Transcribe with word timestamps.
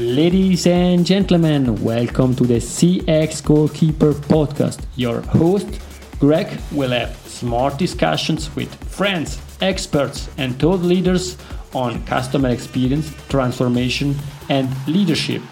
Ladies 0.00 0.66
and 0.66 1.04
gentlemen, 1.04 1.84
welcome 1.84 2.34
to 2.36 2.44
the 2.44 2.54
CX 2.56 3.44
Goalkeeper 3.44 4.14
podcast. 4.14 4.80
Your 4.96 5.20
host, 5.20 5.78
Greg, 6.18 6.58
will 6.72 6.92
have 6.92 7.14
smart 7.26 7.76
discussions 7.76 8.48
with 8.56 8.74
friends, 8.90 9.38
experts, 9.60 10.30
and 10.38 10.58
thought 10.58 10.80
leaders 10.80 11.36
on 11.74 12.02
customer 12.06 12.48
experience, 12.48 13.12
transformation, 13.28 14.16
and 14.48 14.70
leadership. 14.88 15.42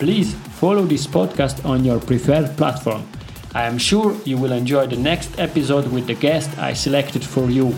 Please 0.00 0.34
follow 0.58 0.82
this 0.82 1.06
podcast 1.06 1.64
on 1.64 1.84
your 1.84 2.00
preferred 2.00 2.56
platform. 2.56 3.06
I 3.54 3.66
am 3.68 3.78
sure 3.78 4.16
you 4.24 4.36
will 4.36 4.50
enjoy 4.50 4.88
the 4.88 4.96
next 4.96 5.38
episode 5.38 5.86
with 5.92 6.08
the 6.08 6.14
guest 6.14 6.50
I 6.58 6.72
selected 6.72 7.24
for 7.24 7.48
you. 7.50 7.72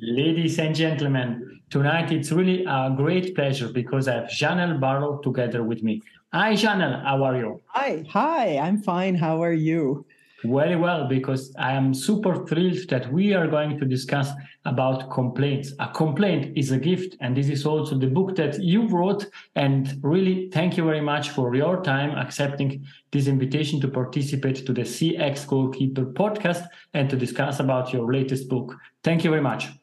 Ladies 0.00 0.58
and 0.58 0.74
gentlemen, 0.74 1.57
tonight 1.70 2.12
it's 2.12 2.32
really 2.32 2.64
a 2.64 2.92
great 2.96 3.34
pleasure 3.34 3.68
because 3.68 4.08
I 4.08 4.14
have 4.14 4.24
Janelle 4.24 4.80
Barlow 4.80 5.18
together 5.18 5.62
with 5.62 5.82
me. 5.82 6.02
Hi, 6.32 6.52
Janelle, 6.52 7.02
how 7.04 7.22
are 7.24 7.36
you? 7.36 7.60
Hi, 7.68 8.04
hi, 8.08 8.58
I'm 8.58 8.82
fine. 8.82 9.14
How 9.14 9.42
are 9.42 9.52
you? 9.52 10.04
Very 10.44 10.76
well, 10.76 11.08
because 11.08 11.52
I 11.58 11.72
am 11.72 11.92
super 11.92 12.46
thrilled 12.46 12.88
that 12.90 13.12
we 13.12 13.34
are 13.34 13.48
going 13.48 13.76
to 13.78 13.84
discuss 13.84 14.30
about 14.64 15.10
complaints. 15.10 15.72
A 15.80 15.88
complaint 15.88 16.56
is 16.56 16.70
a 16.70 16.78
gift, 16.78 17.16
and 17.20 17.36
this 17.36 17.48
is 17.48 17.66
also 17.66 17.98
the 17.98 18.06
book 18.06 18.36
that 18.36 18.62
you 18.62 18.86
wrote. 18.86 19.26
And 19.56 19.98
really, 20.00 20.48
thank 20.50 20.76
you 20.76 20.84
very 20.84 21.00
much 21.00 21.30
for 21.30 21.54
your 21.56 21.82
time 21.82 22.16
accepting 22.16 22.84
this 23.10 23.26
invitation 23.26 23.80
to 23.80 23.88
participate 23.88 24.64
to 24.66 24.72
the 24.72 24.82
CX 24.82 25.44
Goalkeeper 25.46 26.04
podcast 26.04 26.68
and 26.94 27.10
to 27.10 27.16
discuss 27.16 27.58
about 27.58 27.92
your 27.92 28.12
latest 28.12 28.48
book. 28.48 28.76
Thank 29.02 29.24
you 29.24 29.30
very 29.30 29.42
much. 29.42 29.77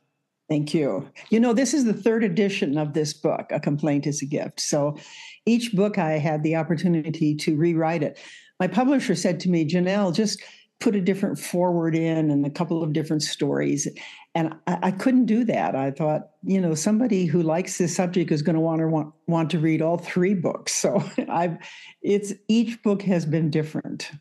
Thank 0.48 0.73
you. 0.73 1.09
You 1.30 1.40
know, 1.40 1.54
this 1.54 1.73
is 1.73 1.85
the 1.85 1.94
third 1.94 2.23
edition 2.23 2.77
of 2.77 2.94
this 2.94 3.13
book, 3.13 3.48
A 3.52 3.59
Complaint 3.59 4.05
is 4.05 4.22
a 4.22 4.26
Gift. 4.26 4.59
So 4.59 4.98
each 5.45 5.73
book 5.73 5.98
I 5.98 6.13
had 6.13 6.44
the 6.44 6.55
opportunity 6.55 7.36
to 7.36 7.55
rewrite 7.55 8.03
it. 8.03 8.20
My 8.59 8.67
publisher 8.67 9.16
said 9.16 9.39
to 9.42 9.50
me, 9.50 9.67
Janelle, 9.67 10.14
just 10.14 10.42
put 10.80 10.95
a 10.95 11.02
different 11.02 11.39
forward 11.39 11.95
in 11.95 12.30
and 12.30 12.45
a 12.45 12.50
couple 12.50 12.84
of 12.84 12.94
different 12.94 13.23
stories. 13.23 13.88
And 14.36 14.53
I, 14.67 14.78
I 14.84 14.92
couldn't 14.92 15.25
do 15.25 15.44
that. 15.45 15.75
I 15.75 15.89
thought, 15.89 16.30
you 16.44 16.59
know, 16.59 16.75
somebody 16.75 17.25
who 17.25 17.41
likes 17.41 17.78
this 17.78 17.95
subject 17.95 18.31
is 18.31 18.41
going 18.41 18.56
to 18.56 18.62
want 18.62 18.81
to 18.81 18.88
want, 18.88 19.14
want 19.28 19.50
to 19.52 19.59
read 19.59 19.81
all 19.81 19.97
three 19.97 20.34
books. 20.34 20.73
So 20.73 21.03
I've 21.30 21.58
it's 22.02 22.34
each 22.47 22.81
book 22.84 23.02
has 23.03 23.25
been 23.25 23.50
different. 23.50 24.12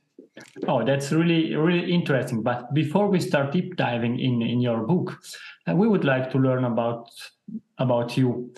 Oh, 0.67 0.85
that's 0.85 1.13
really, 1.13 1.55
really 1.55 1.93
interesting. 1.93 2.43
But 2.43 2.75
before 2.75 3.09
we 3.09 3.21
start 3.21 3.53
deep 3.53 3.77
diving 3.77 4.19
in, 4.19 4.43
in 4.43 4.61
your 4.61 4.87
book, 4.87 5.21
uh, 5.69 5.75
we 5.75 5.87
would 5.87 6.05
like 6.05 6.31
to 6.33 6.39
learn 6.39 6.65
about 6.65 7.11
about 7.79 8.17
you. 8.17 8.53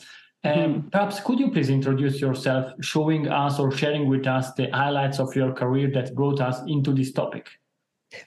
Um, 0.45 0.53
mm-hmm. 0.53 0.89
Perhaps 0.89 1.21
could 1.21 1.39
you 1.39 1.51
please 1.51 1.71
introduce 1.71 2.21
yourself, 2.21 2.73
showing 2.81 3.29
us 3.29 3.59
or 3.59 3.73
sharing 3.73 4.09
with 4.09 4.27
us 4.27 4.53
the 4.55 4.71
highlights 4.71 5.19
of 5.19 5.35
your 5.35 5.53
career 5.53 5.91
that 5.93 6.15
brought 6.15 6.41
us 6.41 6.61
into 6.67 6.93
this 6.93 7.13
topic? 7.13 7.49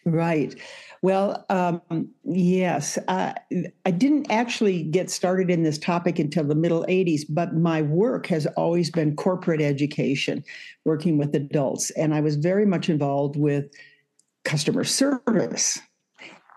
Right. 0.05 0.55
Well, 1.01 1.45
um, 1.49 1.81
yes, 2.25 2.97
uh, 3.07 3.33
I 3.85 3.91
didn't 3.91 4.29
actually 4.29 4.83
get 4.83 5.09
started 5.09 5.49
in 5.49 5.63
this 5.63 5.77
topic 5.77 6.19
until 6.19 6.43
the 6.43 6.55
middle 6.55 6.85
80s, 6.89 7.21
but 7.29 7.55
my 7.55 7.81
work 7.81 8.27
has 8.27 8.45
always 8.57 8.91
been 8.91 9.15
corporate 9.15 9.61
education, 9.61 10.43
working 10.83 11.17
with 11.17 11.33
adults. 11.35 11.89
And 11.91 12.13
I 12.13 12.19
was 12.19 12.35
very 12.35 12.65
much 12.65 12.89
involved 12.89 13.37
with 13.37 13.65
customer 14.43 14.83
service. 14.83 15.79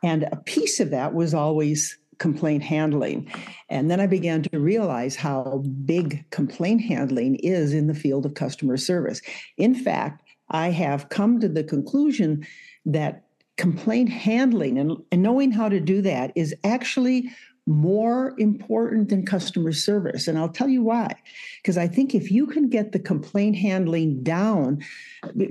And 0.02 0.24
a 0.32 0.36
piece 0.36 0.80
of 0.80 0.90
that 0.90 1.14
was 1.14 1.34
always 1.34 1.96
complaint 2.18 2.62
handling. 2.62 3.30
And 3.68 3.90
then 3.90 4.00
I 4.00 4.06
began 4.06 4.42
to 4.44 4.58
realize 4.58 5.14
how 5.14 5.62
big 5.84 6.24
complaint 6.30 6.80
handling 6.80 7.36
is 7.36 7.72
in 7.72 7.86
the 7.86 7.94
field 7.94 8.26
of 8.26 8.34
customer 8.34 8.76
service. 8.76 9.20
In 9.56 9.74
fact, 9.74 10.22
I 10.50 10.70
have 10.70 11.08
come 11.08 11.40
to 11.40 11.48
the 11.48 11.64
conclusion 11.64 12.46
that 12.86 13.24
complaint 13.56 14.08
handling 14.08 14.78
and, 14.78 14.96
and 15.10 15.22
knowing 15.22 15.52
how 15.52 15.68
to 15.68 15.80
do 15.80 16.02
that 16.02 16.32
is 16.34 16.54
actually 16.64 17.30
more 17.66 18.34
important 18.38 19.08
than 19.08 19.24
customer 19.24 19.70
service. 19.72 20.26
And 20.26 20.36
I'll 20.36 20.48
tell 20.48 20.68
you 20.68 20.82
why. 20.82 21.14
Because 21.58 21.78
I 21.78 21.86
think 21.86 22.12
if 22.12 22.30
you 22.30 22.46
can 22.46 22.68
get 22.68 22.90
the 22.90 22.98
complaint 22.98 23.56
handling 23.56 24.22
down, 24.24 24.82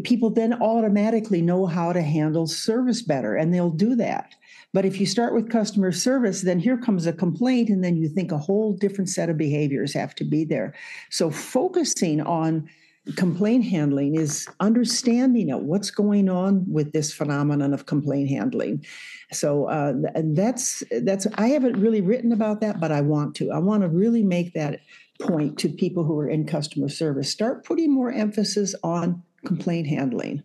people 0.03 0.29
then 0.29 0.61
automatically 0.61 1.41
know 1.41 1.67
how 1.67 1.93
to 1.93 2.01
handle 2.01 2.47
service 2.47 3.01
better 3.01 3.35
and 3.35 3.53
they'll 3.53 3.69
do 3.69 3.95
that. 3.95 4.35
But 4.73 4.85
if 4.85 4.99
you 4.99 5.05
start 5.05 5.33
with 5.33 5.49
customer 5.49 5.91
service, 5.91 6.41
then 6.41 6.59
here 6.59 6.77
comes 6.77 7.05
a 7.05 7.11
complaint, 7.13 7.69
and 7.69 7.83
then 7.83 7.97
you 7.97 8.07
think 8.07 8.31
a 8.31 8.37
whole 8.37 8.71
different 8.73 9.09
set 9.09 9.29
of 9.29 9.37
behaviors 9.37 9.93
have 9.93 10.15
to 10.15 10.23
be 10.23 10.45
there. 10.45 10.73
So 11.09 11.29
focusing 11.29 12.21
on 12.21 12.69
complaint 13.15 13.65
handling 13.65 14.15
is 14.15 14.47
understanding 14.59 15.51
of 15.51 15.61
what's 15.63 15.89
going 15.89 16.29
on 16.29 16.63
with 16.71 16.91
this 16.91 17.11
phenomenon 17.11 17.73
of 17.73 17.85
complaint 17.85 18.29
handling. 18.29 18.85
So 19.31 19.65
uh, 19.65 19.93
that's 20.33 20.83
that's 21.01 21.25
i 21.37 21.47
haven't 21.47 21.77
really 21.77 22.01
written 22.01 22.31
about 22.31 22.61
that 22.61 22.79
but 22.79 22.91
i 22.91 23.01
want 23.01 23.35
to. 23.35 23.51
I 23.51 23.59
want 23.59 23.83
to 23.83 23.89
really 23.89 24.23
make 24.23 24.53
that 24.53 24.81
point 25.21 25.57
to 25.59 25.69
people 25.69 26.03
who 26.03 26.19
are 26.19 26.29
in 26.29 26.45
customer 26.45 26.89
service. 26.89 27.31
Start 27.31 27.65
putting 27.65 27.93
more 27.93 28.11
emphasis 28.11 28.75
on 28.83 29.23
complaint 29.45 29.87
handling. 29.87 30.43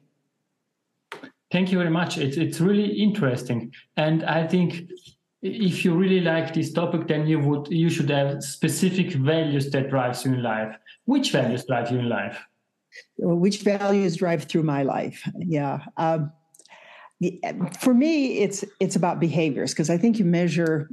Thank 1.51 1.71
you 1.71 1.79
very 1.79 1.91
much. 1.91 2.19
It's, 2.19 2.37
it's 2.37 2.61
really 2.61 2.87
interesting. 2.87 3.73
And 3.97 4.25
i 4.25 4.47
think 4.47 4.91
if 5.43 5.85
you 5.85 5.95
really 5.95 6.21
like 6.21 6.55
this 6.55 6.73
topic 6.73 7.07
then 7.09 7.27
you 7.27 7.39
would 7.39 7.69
you 7.71 7.91
should 7.91 8.11
have 8.11 8.43
specific 8.43 9.13
values 9.13 9.71
that 9.71 9.91
drives 9.91 10.25
you 10.25 10.33
in 10.33 10.43
life 10.43 10.77
which 11.07 11.31
values 11.31 11.65
drive 11.65 11.91
you 11.91 12.01
in 12.01 12.09
life? 12.09 12.45
Which 13.19 13.63
values 13.63 14.17
drive 14.17 14.45
through 14.45 14.65
my 14.65 14.83
life? 14.83 15.29
Yeah. 15.39 15.85
Um, 15.97 16.33
for 17.81 17.95
me, 17.95 18.41
it's 18.41 18.65
it's 18.79 18.97
about 18.97 19.21
behaviors 19.21 19.73
because 19.73 19.89
I 19.89 19.97
think 19.97 20.19
you 20.19 20.25
measure 20.25 20.91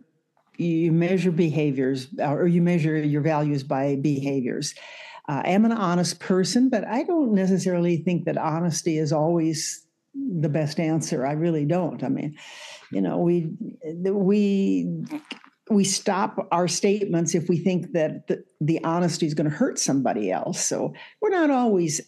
you 0.57 0.91
measure 0.91 1.31
behaviors 1.31 2.07
or 2.19 2.47
you 2.47 2.61
measure 2.61 2.97
your 2.97 3.21
values 3.21 3.63
by 3.63 3.97
behaviors. 3.97 4.73
Uh, 5.27 5.41
I 5.43 5.49
am 5.51 5.65
an 5.65 5.71
honest 5.71 6.19
person, 6.19 6.69
but 6.69 6.85
I 6.87 7.03
don't 7.03 7.33
necessarily 7.33 7.97
think 7.97 8.25
that 8.25 8.37
honesty 8.37 8.97
is 8.97 9.11
always 9.11 9.85
the 10.16 10.50
best 10.50 10.79
answer. 10.79 11.25
I 11.25 11.34
really 11.34 11.66
don't. 11.66 12.03
I 12.03 12.09
mean, 12.09 12.38
you 12.91 13.01
know, 13.01 13.18
we 13.18 13.50
we 14.03 15.06
we 15.69 15.84
stop 15.84 16.47
our 16.51 16.68
statements 16.68 17.35
if 17.35 17.47
we 17.47 17.57
think 17.57 17.94
that 17.94 18.28
the, 18.28 18.44
the 18.59 18.84
honesty 18.84 19.25
is 19.25 19.34
going 19.34 19.50
to 19.50 19.56
hurt 19.56 19.79
somebody 19.79 20.31
else. 20.31 20.66
So 20.66 20.94
we're 21.22 21.29
not 21.29 21.50
always 21.50 22.01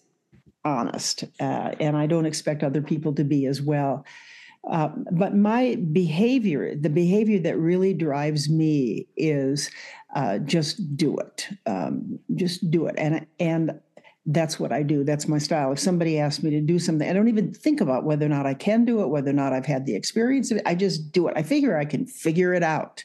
honest, 0.63 1.23
uh, 1.39 1.71
and 1.79 1.95
I 1.95 2.07
don't 2.07 2.25
expect 2.25 2.63
other 2.63 2.81
people 2.81 3.13
to 3.15 3.23
be 3.23 3.45
as 3.45 3.61
well. 3.61 4.05
Uh, 4.69 4.89
but 5.11 5.35
my 5.35 5.75
behavior, 5.91 6.75
the 6.75 6.89
behavior 6.89 7.39
that 7.39 7.57
really 7.57 7.93
drives 7.93 8.49
me, 8.49 9.07
is 9.15 9.69
uh, 10.15 10.39
just 10.39 10.97
do 10.97 11.17
it. 11.17 11.47
Um, 11.67 12.19
just 12.35 12.71
do 12.71 12.87
it, 12.87 12.95
and 12.97 13.27
and 13.39 13.79
that's 14.25 14.59
what 14.59 14.71
I 14.71 14.81
do. 14.81 15.03
That's 15.03 15.27
my 15.27 15.37
style. 15.37 15.71
If 15.71 15.79
somebody 15.79 16.19
asks 16.19 16.43
me 16.43 16.49
to 16.51 16.61
do 16.61 16.79
something, 16.79 17.07
I 17.07 17.13
don't 17.13 17.27
even 17.27 17.53
think 17.53 17.79
about 17.79 18.05
whether 18.05 18.25
or 18.25 18.29
not 18.29 18.47
I 18.47 18.55
can 18.55 18.83
do 18.83 19.01
it, 19.01 19.07
whether 19.07 19.29
or 19.29 19.33
not 19.33 19.53
I've 19.53 19.65
had 19.65 19.85
the 19.85 19.95
experience 19.95 20.49
of 20.51 20.57
it. 20.57 20.63
I 20.65 20.73
just 20.73 21.11
do 21.11 21.27
it. 21.27 21.33
I 21.35 21.43
figure 21.43 21.77
I 21.77 21.85
can 21.85 22.07
figure 22.07 22.53
it 22.53 22.63
out. 22.63 23.03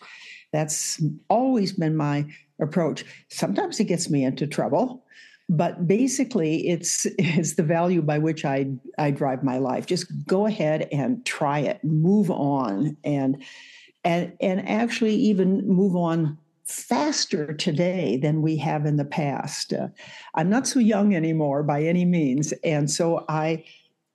That's 0.52 1.02
always 1.28 1.74
been 1.74 1.96
my 1.96 2.26
approach. 2.60 3.04
Sometimes 3.28 3.78
it 3.80 3.84
gets 3.84 4.08
me 4.08 4.24
into 4.24 4.46
trouble, 4.46 5.04
but 5.48 5.86
basically 5.86 6.68
it's 6.68 7.06
it's 7.18 7.54
the 7.54 7.62
value 7.62 8.00
by 8.00 8.18
which 8.18 8.44
I 8.46 8.72
I 8.98 9.10
drive 9.10 9.44
my 9.44 9.58
life. 9.58 9.84
Just 9.86 10.06
go 10.26 10.46
ahead 10.46 10.88
and 10.90 11.24
try 11.26 11.60
it, 11.60 11.84
move 11.84 12.30
on, 12.30 12.96
and 13.04 13.42
and 14.04 14.32
and 14.40 14.66
actually 14.66 15.16
even 15.16 15.66
move 15.68 15.94
on 15.94 16.38
faster 16.70 17.52
today 17.52 18.16
than 18.16 18.42
we 18.42 18.56
have 18.56 18.86
in 18.86 18.96
the 18.96 19.04
past. 19.04 19.72
Uh, 19.72 19.88
I'm 20.34 20.50
not 20.50 20.66
so 20.66 20.80
young 20.80 21.14
anymore 21.14 21.62
by 21.62 21.82
any 21.82 22.04
means, 22.04 22.52
and 22.64 22.90
so 22.90 23.24
I. 23.28 23.64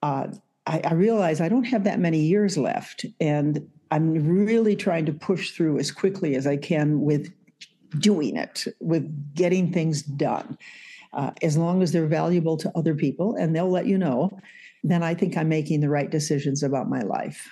Uh, 0.02 0.28
I, 0.68 0.82
I 0.84 0.94
realize 0.94 1.42
I 1.42 1.50
don't 1.50 1.66
have 1.66 1.84
that 1.84 2.00
many 2.00 2.18
years 2.18 2.58
left, 2.58 3.06
and 3.20 3.70
I'm 3.92 4.14
really 4.46 4.76
trying 4.76 5.06
to 5.06 5.14
push 5.14 5.52
through 5.52 5.78
as 5.78 5.92
quickly 5.92 6.36
as 6.36 6.48
I 6.48 6.58
can 6.58 7.02
with 7.02 7.32
doing 8.00 8.36
it, 8.36 8.66
with 8.80 9.36
getting 9.36 9.72
things 9.72 10.02
done. 10.02 10.58
Uh, 11.14 11.32
as 11.42 11.56
long 11.56 11.82
as 11.82 11.92
they're 11.92 12.08
valuable 12.08 12.58
to 12.58 12.72
other 12.76 12.94
people 12.94 13.36
and 13.36 13.56
they'll 13.56 13.70
let 13.70 13.86
you 13.86 13.98
know, 13.98 14.38
then 14.84 15.02
I 15.02 15.14
think 15.14 15.38
I'm 15.38 15.48
making 15.48 15.80
the 15.80 15.90
right 15.90 16.10
decisions 16.10 16.62
about 16.62 16.90
my 16.90 17.02
life. 17.02 17.50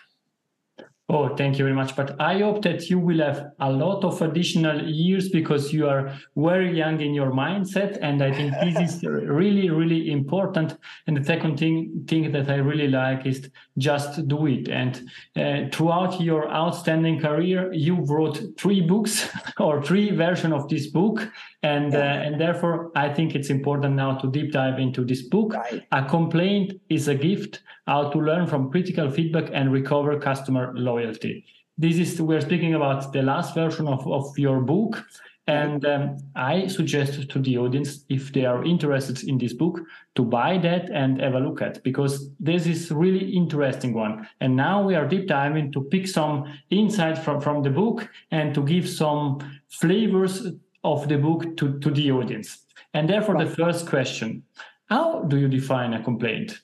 Oh, 1.10 1.36
thank 1.36 1.60
you 1.60 1.66
very 1.66 1.76
much. 1.76 1.98
But 1.98 2.20
I 2.22 2.40
hope 2.40 2.62
that 2.62 2.90
you 2.90 2.98
will 2.98 3.20
have 3.20 3.52
a 3.60 3.70
lot 3.70 4.06
of 4.06 4.22
additional 4.22 4.88
years 4.88 5.28
because 5.28 5.74
you 5.74 5.88
are 5.90 6.14
very 6.38 6.76
young 6.76 7.02
in 7.02 7.14
your 7.14 7.32
mindset. 7.32 7.98
And 8.02 8.24
I 8.24 8.32
think 8.32 8.54
this 8.62 8.96
is 8.96 9.04
really, 9.06 9.70
really 9.70 10.12
important. 10.12 10.78
And 11.06 11.18
the 11.18 11.24
second 11.26 11.60
thing, 11.60 12.06
thing 12.08 12.32
that 12.32 12.50
I 12.50 12.56
really 12.56 12.88
like 12.88 13.26
is 13.26 13.50
just 13.78 14.26
do 14.30 14.48
it. 14.48 14.70
And 14.70 15.02
uh, 15.36 15.76
throughout 15.76 16.22
your 16.22 16.50
outstanding 16.50 17.20
career, 17.20 17.74
you 17.74 17.96
wrote 18.06 18.42
three 18.58 18.80
books 18.80 19.30
or 19.60 19.84
three 19.84 20.16
versions 20.16 20.54
of 20.54 20.70
this 20.70 20.88
book. 20.88 21.30
And 21.64 21.96
uh, 21.96 21.98
and 21.98 22.40
therefore 22.40 22.92
I 22.96 23.12
think 23.14 23.36
it's 23.36 23.50
important 23.50 23.96
now 23.96 24.18
to 24.18 24.30
deep 24.30 24.52
dive 24.52 24.80
into 24.80 25.04
this 25.04 25.24
book. 25.24 25.54
Right. 25.54 25.82
A 25.92 26.06
complaint 26.06 26.80
is 26.90 27.08
a 27.08 27.16
gift: 27.16 27.64
how 27.88 28.10
to 28.10 28.20
learn 28.20 28.48
from 28.48 28.70
critical 28.70 29.10
feedback 29.10 29.50
and 29.54 29.72
recover 29.72 30.20
customer 30.20 30.74
loyalty. 30.76 31.46
This 31.78 31.98
is 31.98 32.22
we're 32.22 32.42
speaking 32.42 32.76
about 32.76 33.14
the 33.14 33.24
last 33.24 33.56
version 33.56 33.88
of, 33.88 34.06
of 34.08 34.38
your 34.38 34.62
book. 34.62 35.04
And 35.46 35.86
um, 35.86 36.18
I 36.36 36.68
suggest 36.68 37.30
to 37.30 37.40
the 37.40 37.58
audience, 37.58 38.06
if 38.08 38.32
they 38.32 38.46
are 38.46 38.64
interested 38.64 39.28
in 39.28 39.38
this 39.38 39.52
book, 39.52 39.82
to 40.16 40.24
buy 40.24 40.58
that 40.60 40.90
and 40.90 41.20
have 41.20 41.34
a 41.34 41.40
look 41.40 41.62
at 41.62 41.84
because 41.84 42.30
this 42.40 42.66
is 42.66 42.92
really 42.92 43.30
interesting 43.36 43.94
one. 43.94 44.26
And 44.40 44.56
now 44.56 44.82
we 44.82 44.96
are 44.96 45.06
deep 45.06 45.28
diving 45.28 45.74
to 45.74 45.82
pick 45.82 46.08
some 46.08 46.46
insight 46.70 47.18
from, 47.18 47.42
from 47.42 47.62
the 47.62 47.72
book 47.72 48.10
and 48.32 48.56
to 48.56 48.64
give 48.64 48.88
some 48.88 49.40
flavors 49.68 50.48
of 50.84 51.08
the 51.08 51.18
book 51.18 51.58
to, 51.58 51.80
to 51.80 51.90
the 51.92 52.12
audience. 52.12 52.60
And 52.94 53.10
therefore, 53.10 53.36
right. 53.36 53.48
the 53.48 53.56
first 53.56 53.88
question 53.88 54.44
how 54.90 55.24
do 55.24 55.38
you 55.40 55.48
define 55.48 55.94
a 55.94 56.04
complaint? 56.04 56.62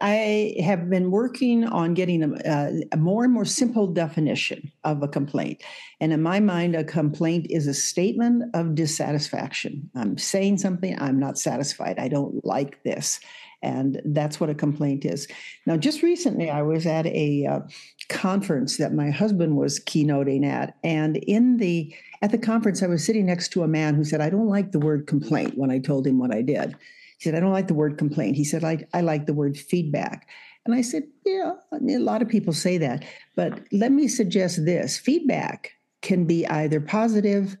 I 0.00 0.54
have 0.62 0.88
been 0.88 1.10
working 1.10 1.64
on 1.64 1.94
getting 1.94 2.22
a, 2.22 2.80
a, 2.92 2.96
more 2.96 3.24
and 3.24 3.32
more 3.32 3.44
simple 3.44 3.86
definition 3.86 4.70
of 4.84 5.02
a 5.02 5.08
complaint. 5.08 5.62
And 6.00 6.12
in 6.12 6.22
my 6.22 6.40
mind, 6.40 6.76
a 6.76 6.84
complaint 6.84 7.46
is 7.50 7.66
a 7.66 7.74
statement 7.74 8.54
of 8.54 8.74
dissatisfaction. 8.74 9.90
I'm 9.94 10.16
saying 10.16 10.58
something, 10.58 11.00
I'm 11.00 11.18
not 11.18 11.38
satisfied, 11.38 11.98
I 11.98 12.08
don't 12.08 12.44
like 12.44 12.82
this. 12.82 13.20
And 13.62 14.00
that's 14.06 14.40
what 14.40 14.50
a 14.50 14.54
complaint 14.54 15.04
is. 15.04 15.28
Now, 15.66 15.76
just 15.76 16.02
recently, 16.02 16.48
I 16.48 16.62
was 16.62 16.86
at 16.86 17.06
a 17.06 17.46
uh, 17.46 17.60
conference 18.08 18.78
that 18.78 18.94
my 18.94 19.10
husband 19.10 19.56
was 19.56 19.80
keynoting 19.80 20.46
at. 20.46 20.76
And 20.82 21.18
in 21.18 21.58
the 21.58 21.94
at 22.22 22.30
the 22.30 22.38
conference, 22.38 22.82
I 22.82 22.86
was 22.86 23.04
sitting 23.04 23.26
next 23.26 23.48
to 23.50 23.62
a 23.62 23.68
man 23.68 23.94
who 23.94 24.04
said, 24.04 24.20
I 24.20 24.30
don't 24.30 24.48
like 24.48 24.72
the 24.72 24.78
word 24.78 25.06
complaint 25.06 25.56
when 25.56 25.70
I 25.70 25.78
told 25.78 26.06
him 26.06 26.18
what 26.18 26.34
I 26.34 26.42
did. 26.42 26.76
He 27.18 27.24
said, 27.24 27.34
I 27.34 27.40
don't 27.40 27.52
like 27.52 27.68
the 27.68 27.74
word 27.74 27.98
complaint. 27.98 28.36
He 28.36 28.44
said, 28.44 28.64
I, 28.64 28.86
I 28.94 29.02
like 29.02 29.26
the 29.26 29.34
word 29.34 29.58
feedback. 29.58 30.28
And 30.64 30.74
I 30.74 30.82
said, 30.82 31.04
Yeah, 31.24 31.54
I 31.72 31.78
mean, 31.78 31.96
a 31.96 32.04
lot 32.04 32.22
of 32.22 32.28
people 32.28 32.52
say 32.52 32.78
that. 32.78 33.04
But 33.36 33.60
let 33.72 33.92
me 33.92 34.08
suggest 34.08 34.64
this 34.64 34.98
feedback 34.98 35.72
can 36.02 36.24
be 36.24 36.46
either 36.46 36.80
positive 36.80 37.56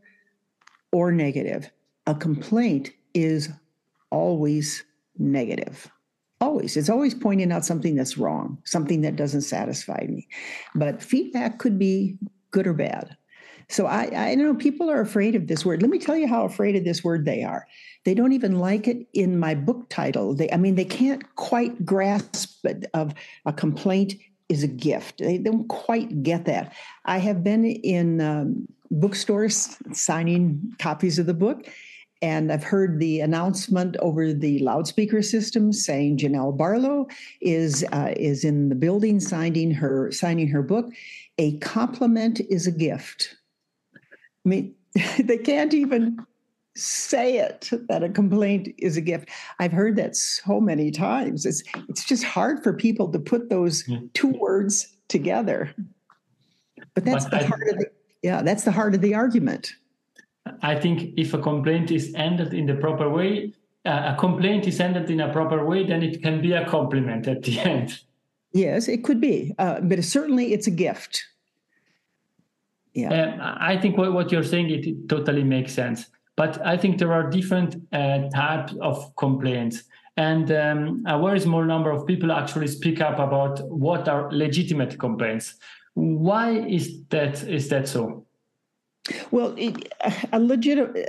or 0.92 1.12
negative. 1.12 1.70
A 2.06 2.14
complaint 2.14 2.90
is 3.14 3.50
always 4.10 4.84
negative. 5.18 5.90
Always. 6.40 6.76
It's 6.76 6.88
always 6.88 7.14
pointing 7.14 7.52
out 7.52 7.64
something 7.64 7.94
that's 7.94 8.16
wrong, 8.16 8.58
something 8.64 9.02
that 9.02 9.16
doesn't 9.16 9.42
satisfy 9.42 10.06
me. 10.08 10.26
But 10.74 11.02
feedback 11.02 11.58
could 11.58 11.78
be 11.78 12.16
good 12.50 12.66
or 12.66 12.72
bad. 12.72 13.16
So 13.68 13.86
I, 13.86 14.30
I 14.30 14.34
know 14.34 14.54
people 14.54 14.90
are 14.90 15.00
afraid 15.00 15.36
of 15.36 15.46
this 15.46 15.64
word. 15.64 15.80
Let 15.80 15.90
me 15.90 15.98
tell 15.98 16.16
you 16.16 16.26
how 16.26 16.44
afraid 16.44 16.74
of 16.74 16.84
this 16.84 17.04
word 17.04 17.24
they 17.24 17.44
are. 17.44 17.66
They 18.04 18.14
don't 18.14 18.32
even 18.32 18.58
like 18.58 18.88
it 18.88 19.06
in 19.12 19.38
my 19.38 19.54
book 19.54 19.88
title. 19.90 20.34
They, 20.34 20.50
I 20.50 20.56
mean, 20.56 20.74
they 20.74 20.84
can't 20.84 21.36
quite 21.36 21.84
grasp 21.84 22.66
of 22.94 23.14
a 23.46 23.52
complaint 23.52 24.14
is 24.48 24.64
a 24.64 24.68
gift. 24.68 25.18
They 25.18 25.38
don't 25.38 25.68
quite 25.68 26.24
get 26.24 26.46
that. 26.46 26.74
I 27.04 27.18
have 27.18 27.44
been 27.44 27.64
in 27.64 28.20
um, 28.20 28.66
bookstores 28.90 29.76
signing 29.92 30.74
copies 30.80 31.20
of 31.20 31.26
the 31.26 31.34
book, 31.34 31.68
and 32.22 32.52
I've 32.52 32.64
heard 32.64 32.98
the 32.98 33.20
announcement 33.20 33.96
over 34.00 34.32
the 34.32 34.58
loudspeaker 34.58 35.22
system 35.22 35.72
saying 35.72 36.18
Janelle 36.18 36.56
Barlow 36.56 37.06
is 37.40 37.84
uh, 37.92 38.12
is 38.16 38.44
in 38.44 38.68
the 38.68 38.74
building 38.74 39.20
signing 39.20 39.70
her 39.72 40.10
signing 40.12 40.48
her 40.48 40.62
book. 40.62 40.90
A 41.38 41.56
compliment 41.58 42.40
is 42.50 42.66
a 42.66 42.72
gift. 42.72 43.36
I 43.94 44.48
mean, 44.48 44.74
they 45.18 45.38
can't 45.38 45.72
even 45.74 46.18
say 46.76 47.38
it 47.38 47.70
that 47.88 48.02
a 48.02 48.08
complaint 48.08 48.68
is 48.78 48.96
a 48.96 49.00
gift. 49.00 49.28
I've 49.58 49.72
heard 49.72 49.96
that 49.96 50.16
so 50.16 50.60
many 50.60 50.90
times. 50.90 51.46
It's 51.46 51.62
it's 51.88 52.04
just 52.04 52.24
hard 52.24 52.62
for 52.62 52.72
people 52.72 53.10
to 53.12 53.18
put 53.18 53.48
those 53.48 53.88
two 54.14 54.28
words 54.28 54.94
together. 55.08 55.74
But 56.94 57.04
that's 57.04 57.24
but 57.24 57.30
the 57.30 57.44
I, 57.44 57.44
heart 57.44 57.68
of 57.70 57.78
the 57.78 57.90
yeah, 58.22 58.42
that's 58.42 58.64
the 58.64 58.72
heart 58.72 58.94
of 58.94 59.00
the 59.00 59.14
argument. 59.14 59.72
I 60.62 60.78
think 60.78 61.14
if 61.16 61.34
a 61.34 61.38
complaint 61.38 61.90
is 61.90 62.12
ended 62.14 62.54
in 62.54 62.66
the 62.66 62.74
proper 62.74 63.08
way, 63.08 63.52
uh, 63.84 64.14
a 64.14 64.16
complaint 64.18 64.66
is 64.66 64.80
ended 64.80 65.10
in 65.10 65.20
a 65.20 65.32
proper 65.32 65.64
way, 65.64 65.86
then 65.86 66.02
it 66.02 66.22
can 66.22 66.42
be 66.42 66.52
a 66.52 66.66
compliment 66.68 67.26
at 67.26 67.42
the 67.42 67.58
end. 67.74 68.00
Yes, 68.52 68.88
it 68.88 69.04
could 69.04 69.20
be, 69.20 69.54
uh, 69.58 69.80
but 69.80 70.02
certainly 70.04 70.52
it's 70.52 70.66
a 70.66 70.72
gift. 70.72 71.24
Yeah. 72.92 73.12
Uh, 73.12 73.56
i 73.60 73.76
think 73.76 73.96
what, 73.96 74.12
what 74.12 74.32
you're 74.32 74.42
saying 74.42 74.68
it, 74.70 74.84
it, 74.84 75.08
totally 75.08 75.44
makes 75.44 75.72
sense. 75.72 76.06
But 76.36 76.64
i 76.66 76.76
think 76.76 76.98
there 76.98 77.12
are 77.12 77.30
different 77.30 77.76
uh, 77.92 78.28
types 78.30 78.74
of 78.80 79.14
complaints. 79.16 79.84
And 80.16 80.50
um, 80.50 81.04
a 81.06 81.18
very 81.18 81.40
small 81.40 81.64
number 81.64 81.90
of 81.90 82.06
people 82.06 82.32
actually 82.32 82.66
speak 82.66 83.00
up 83.00 83.18
about 83.18 83.60
what 83.70 84.08
are 84.08 84.30
legitimate 84.32 84.98
complaints. 84.98 85.54
Why 85.94 86.50
is 86.50 87.00
that 87.10 87.42
is 87.44 87.68
that 87.68 87.88
so 87.88 88.26
well 89.30 89.56
a 90.32 90.38
legitimate 90.38 91.08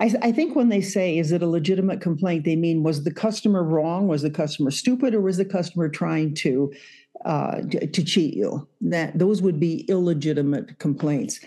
I, 0.00 0.14
I 0.20 0.32
think 0.32 0.56
when 0.56 0.68
they 0.68 0.80
say 0.80 1.18
is 1.18 1.30
it 1.30 1.42
a 1.42 1.46
legitimate 1.46 2.00
complaint 2.00 2.44
they 2.44 2.56
mean 2.56 2.82
was 2.82 3.04
the 3.04 3.12
customer 3.12 3.62
wrong 3.62 4.08
was 4.08 4.22
the 4.22 4.30
customer 4.30 4.70
stupid 4.70 5.14
or 5.14 5.20
was 5.20 5.36
the 5.36 5.44
customer 5.44 5.88
trying 5.88 6.34
to 6.36 6.72
uh, 7.24 7.60
to, 7.62 7.86
to 7.86 8.04
cheat 8.04 8.34
you. 8.34 8.66
That 8.80 9.18
those 9.18 9.42
would 9.42 9.60
be 9.60 9.84
illegitimate 9.88 10.78
complaints. 10.78 11.40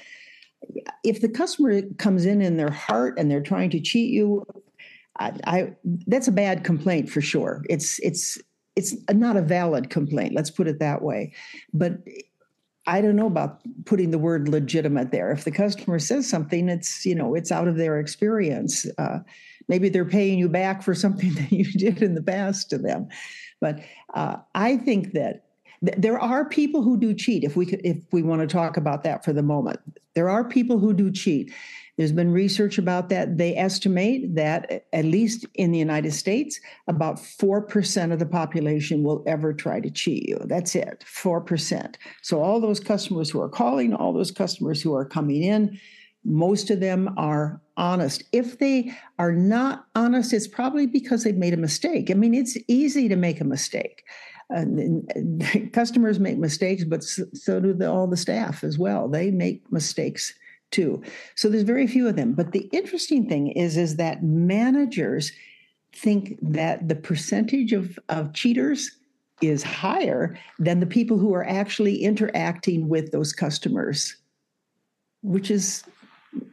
If 1.04 1.22
the 1.22 1.30
customer 1.30 1.82
comes 1.98 2.26
in 2.26 2.42
in 2.42 2.58
their 2.58 2.72
heart 2.72 3.20
and 3.20 3.30
they're 3.30 3.42
trying 3.42 3.70
to 3.72 3.82
cheat 3.82 4.12
you, 4.12 4.46
I, 5.20 5.34
I 5.46 5.74
that's 6.08 6.28
a 6.28 6.32
bad 6.32 6.64
complaint 6.64 7.10
for 7.10 7.22
sure. 7.22 7.64
It's 7.70 8.00
it's 8.00 8.40
it's 8.76 8.96
not 9.12 9.38
a 9.38 9.42
valid 9.42 9.90
complaint. 9.90 10.34
Let's 10.34 10.52
put 10.52 10.68
it 10.68 10.80
that 10.80 11.02
way. 11.02 11.34
But 11.74 12.00
I 12.88 13.02
don't 13.02 13.16
know 13.16 13.28
about 13.28 13.62
putting 13.86 14.12
the 14.12 14.20
word 14.20 14.48
legitimate 14.48 15.12
there. 15.12 15.32
If 15.32 15.44
the 15.44 15.52
customer 15.52 16.00
says 16.00 16.30
something, 16.30 16.70
it's 16.70 17.06
you 17.06 17.16
know 17.16 17.36
it's 17.36 17.52
out 17.52 17.68
of 17.68 17.78
their 17.78 18.00
experience. 18.00 18.86
Uh, 18.98 19.20
maybe 19.68 19.90
they're 19.90 20.06
paying 20.06 20.38
you 20.38 20.50
back 20.50 20.84
for 20.84 20.94
something 20.94 21.34
that 21.36 21.52
you 21.52 21.66
did 21.66 22.02
in 22.02 22.16
the 22.16 22.22
past 22.22 22.70
to 22.70 22.78
them. 22.78 23.08
But 23.60 23.80
uh, 24.14 24.38
I 24.54 24.78
think 24.78 25.14
that 25.14 25.46
there 25.98 26.20
are 26.20 26.46
people 26.46 26.82
who 26.82 26.98
do 26.98 27.14
cheat 27.14 27.44
if 27.44 27.56
we 27.56 27.66
could, 27.66 27.82
if 27.84 27.98
we 28.12 28.22
want 28.22 28.42
to 28.42 28.48
talk 28.48 28.78
about 28.78 29.04
that 29.04 29.24
for 29.24 29.34
the 29.34 29.44
moment. 29.44 29.80
There 30.14 30.30
are 30.30 30.44
people 30.44 30.80
who 30.80 30.94
do 30.94 31.12
cheat. 31.12 31.54
There's 31.98 32.12
been 32.12 32.32
research 32.32 32.78
about 32.78 33.10
that. 33.10 33.38
They 33.38 33.56
estimate 33.56 34.36
that 34.36 34.86
at 34.92 35.06
least 35.06 35.46
in 35.56 35.72
the 35.72 35.80
united 35.80 36.12
states 36.12 36.60
about 36.88 37.18
4% 37.18 38.12
of 38.12 38.20
the 38.20 38.26
population 38.26 39.04
will 39.04 39.24
ever 39.26 39.54
try 39.54 39.80
to 39.80 39.90
cheat 39.90 40.28
you. 40.28 40.40
That's 40.46 40.76
it 40.76 41.04
4% 41.06 41.96
so 42.22 42.42
all 42.42 42.60
those 42.60 42.80
customers 42.80 43.30
who 43.30 43.42
are 43.42 43.50
calling 43.50 43.94
all 43.94 44.14
those 44.14 44.32
customers 44.32 44.82
who 44.82 44.94
are 44.94 45.06
coming 45.06 45.44
in 45.44 45.80
most 46.26 46.72
of 46.72 46.80
them 46.80 47.14
are 47.18 47.62
honest. 47.78 48.24
If 48.32 48.58
they 48.58 48.92
are 49.20 49.32
not 49.32 49.86
honest, 49.96 50.34
it's 50.34 50.48
probably 50.48 50.88
because 50.88 51.24
they've 51.24 51.36
made 51.36 51.54
a 51.54 51.58
mistake. 51.58 52.10
I 52.10 52.16
mean, 52.16 52.34
it's 52.34 52.58
easy 52.68 53.08
to 53.08 53.16
make 53.16 53.40
a 53.40 53.46
mistake 53.46 54.04
customers 55.74 56.20
make 56.20 56.38
mistakes, 56.38 56.84
but 56.84 57.04
so 57.04 57.60
do 57.60 57.74
the, 57.74 57.90
all 57.90 58.08
the 58.08 58.18
staff 58.18 58.64
as 58.64 58.78
well. 58.78 59.08
They 59.08 59.32
make 59.32 59.72
mistakes 59.72 60.34
too. 60.72 61.02
So 61.36 61.50
there's 61.50 61.64
very 61.64 61.88
few 61.88 62.08
of 62.08 62.16
them. 62.16 62.34
But 62.34 62.52
the 62.52 62.70
interesting 62.72 63.28
thing 63.28 63.48
is, 63.48 63.78
is 63.78 63.96
that 63.96 64.24
managers 64.24 65.32
think 65.94 66.38
that 66.42 66.88
the 66.88 66.96
percentage 66.96 67.74
of, 67.74 67.98
of 68.10 68.34
cheaters 68.34 68.92
is 69.42 69.64
higher 69.64 70.38
than 70.60 70.80
the 70.80 70.86
people 70.86 71.18
who 71.18 71.34
are 71.34 71.48
actually 71.48 72.04
interacting 72.04 72.88
with 72.88 73.12
those 73.12 73.34
customers, 73.34 74.16
which 75.22 75.52
is 75.52 75.84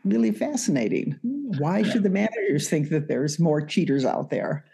really 0.04 0.30
fascinating. 0.30 1.18
Why 1.22 1.82
should 1.82 2.02
the 2.02 2.10
managers 2.10 2.68
think 2.68 2.88
that 2.90 3.08
there's 3.08 3.38
more 3.38 3.60
cheaters 3.60 4.04
out 4.04 4.30
there? 4.30 4.64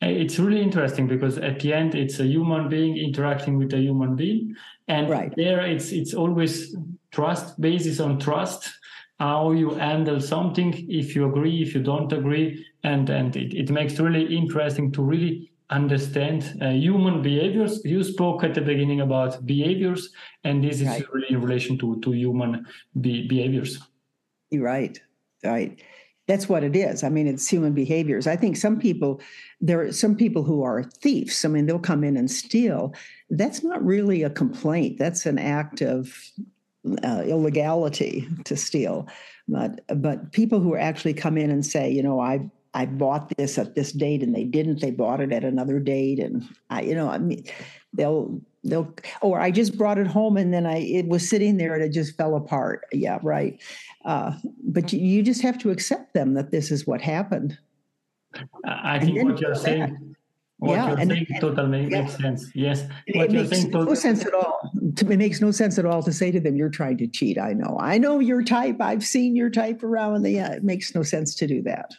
It's 0.00 0.38
really 0.38 0.60
interesting 0.60 1.06
because 1.06 1.38
at 1.38 1.60
the 1.60 1.72
end 1.72 1.94
it's 1.94 2.20
a 2.20 2.26
human 2.26 2.68
being 2.68 2.96
interacting 2.96 3.56
with 3.56 3.72
a 3.72 3.78
human 3.78 4.14
being. 4.14 4.54
And 4.88 5.08
right. 5.08 5.32
there 5.36 5.60
it's 5.60 5.90
it's 5.92 6.14
always 6.14 6.76
trust 7.10 7.60
basis 7.60 8.00
on 8.00 8.18
trust 8.18 8.70
how 9.18 9.52
you 9.52 9.70
handle 9.70 10.20
something 10.20 10.74
if 10.90 11.16
you 11.16 11.26
agree 11.26 11.62
if 11.62 11.74
you 11.74 11.82
don't 11.82 12.12
agree. 12.12 12.66
And 12.84 13.08
and 13.08 13.34
it, 13.36 13.54
it 13.54 13.70
makes 13.70 13.98
really 13.98 14.36
interesting 14.36 14.92
to 14.92 15.02
really 15.02 15.50
understand 15.70 16.58
uh, 16.60 16.68
human 16.68 17.22
behaviors. 17.22 17.84
You 17.84 18.04
spoke 18.04 18.44
at 18.44 18.54
the 18.54 18.60
beginning 18.60 19.00
about 19.00 19.44
behaviors 19.46 20.10
and 20.44 20.62
this 20.62 20.80
is 20.80 20.88
right. 20.88 21.12
really 21.12 21.30
in 21.30 21.40
relation 21.40 21.78
to 21.78 21.98
to 22.00 22.12
human 22.12 22.66
be- 23.00 23.26
behaviors. 23.26 23.80
Right. 24.52 25.00
Right 25.42 25.80
that's 26.26 26.48
what 26.48 26.64
it 26.64 26.74
is. 26.74 27.04
I 27.04 27.08
mean, 27.08 27.26
it's 27.26 27.48
human 27.48 27.72
behaviors. 27.72 28.26
I 28.26 28.36
think 28.36 28.56
some 28.56 28.78
people, 28.78 29.20
there 29.60 29.82
are 29.82 29.92
some 29.92 30.16
people 30.16 30.42
who 30.42 30.62
are 30.62 30.82
thieves. 30.82 31.44
I 31.44 31.48
mean, 31.48 31.66
they'll 31.66 31.78
come 31.78 32.02
in 32.02 32.16
and 32.16 32.30
steal. 32.30 32.94
That's 33.30 33.62
not 33.62 33.84
really 33.84 34.22
a 34.22 34.30
complaint. 34.30 34.98
That's 34.98 35.26
an 35.26 35.38
act 35.38 35.82
of 35.82 36.18
uh, 37.04 37.22
illegality 37.26 38.28
to 38.44 38.56
steal, 38.56 39.08
but 39.48 39.80
but 40.00 40.32
people 40.32 40.60
who 40.60 40.76
actually 40.76 41.14
come 41.14 41.36
in 41.36 41.50
and 41.50 41.66
say, 41.66 41.90
you 41.90 42.02
know, 42.02 42.20
I 42.20 42.48
I 42.76 42.84
bought 42.84 43.34
this 43.38 43.56
at 43.56 43.74
this 43.74 43.90
date 43.90 44.22
and 44.22 44.34
they 44.34 44.44
didn't. 44.44 44.82
They 44.82 44.90
bought 44.90 45.22
it 45.22 45.32
at 45.32 45.44
another 45.44 45.80
date, 45.80 46.18
and 46.18 46.46
I, 46.68 46.82
you 46.82 46.94
know, 46.94 47.08
I 47.08 47.16
mean, 47.16 47.42
they'll 47.94 48.38
they'll 48.64 48.94
or 49.22 49.40
I 49.40 49.50
just 49.50 49.78
brought 49.78 49.96
it 49.96 50.06
home 50.06 50.36
and 50.36 50.52
then 50.52 50.66
I 50.66 50.80
it 50.80 51.08
was 51.08 51.26
sitting 51.26 51.56
there 51.56 51.74
and 51.74 51.82
it 51.82 51.88
just 51.88 52.18
fell 52.18 52.36
apart. 52.36 52.84
Yeah, 52.92 53.18
right. 53.22 53.58
Uh, 54.04 54.34
but 54.62 54.92
you, 54.92 55.00
you 55.00 55.22
just 55.22 55.40
have 55.40 55.56
to 55.60 55.70
accept 55.70 56.12
them 56.12 56.34
that 56.34 56.50
this 56.50 56.70
is 56.70 56.86
what 56.86 57.00
happened. 57.00 57.58
I 58.66 58.98
think 58.98 59.24
what 59.24 59.40
you're 59.40 59.54
saying 59.54 60.14
what 60.58 60.72
yeah, 60.72 60.88
you're 60.88 60.98
and, 60.98 61.10
saying 61.10 61.26
and, 61.30 61.40
totally 61.40 61.82
yeah. 61.84 62.02
makes 62.02 62.16
sense. 62.16 62.50
Yes, 62.54 62.82
what 63.14 63.26
it 63.26 63.32
you're 63.32 63.42
makes 63.42 63.60
saying 63.60 63.70
no 63.70 63.94
sense 63.94 64.24
at 64.24 64.34
all. 64.34 64.70
It 64.98 65.18
makes 65.18 65.40
no 65.40 65.50
sense 65.50 65.78
at 65.78 65.84
all 65.84 66.02
to 66.02 66.12
say 66.12 66.30
to 66.30 66.40
them, 66.40 66.56
"You're 66.56 66.70
trying 66.70 66.96
to 66.98 67.06
cheat." 67.06 67.38
I 67.38 67.52
know, 67.52 67.76
I 67.80 67.98
know 67.98 68.20
your 68.20 68.42
type. 68.42 68.76
I've 68.80 69.04
seen 69.04 69.36
your 69.36 69.50
type 69.50 69.82
around. 69.82 70.22
The, 70.22 70.30
yeah, 70.30 70.52
it 70.52 70.64
makes 70.64 70.94
no 70.94 71.02
sense 71.02 71.34
to 71.36 71.46
do 71.46 71.62
that. 71.62 71.94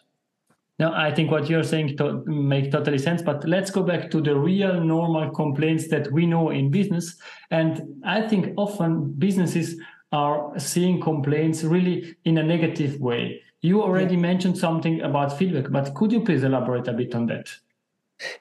No, 0.79 0.93
I 0.93 1.11
think 1.11 1.31
what 1.31 1.49
you're 1.49 1.63
saying 1.63 1.97
to 1.97 2.23
make 2.25 2.71
totally 2.71 2.99
sense. 2.99 3.23
But 3.23 3.47
let's 3.47 3.71
go 3.71 3.81
back 3.81 4.11
to 4.11 4.21
the 4.21 4.35
real 4.35 4.79
normal 4.79 5.31
complaints 5.31 5.87
that 5.89 6.11
we 6.11 6.27
know 6.27 6.51
in 6.51 6.69
business. 6.69 7.15
And 7.49 7.81
I 8.05 8.27
think 8.27 8.53
often 8.57 9.13
businesses 9.13 9.79
are 10.11 10.57
seeing 10.59 11.01
complaints 11.01 11.63
really 11.63 12.15
in 12.25 12.37
a 12.37 12.43
negative 12.43 12.99
way. 12.99 13.41
You 13.61 13.81
already 13.81 14.13
yeah. 14.13 14.21
mentioned 14.21 14.57
something 14.57 15.01
about 15.01 15.37
feedback, 15.37 15.71
but 15.71 15.95
could 15.95 16.11
you 16.11 16.21
please 16.21 16.43
elaborate 16.43 16.87
a 16.87 16.93
bit 16.93 17.15
on 17.15 17.25
that? 17.25 17.49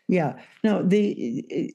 Yeah. 0.09 0.39
No, 0.63 0.83
the 0.83 1.75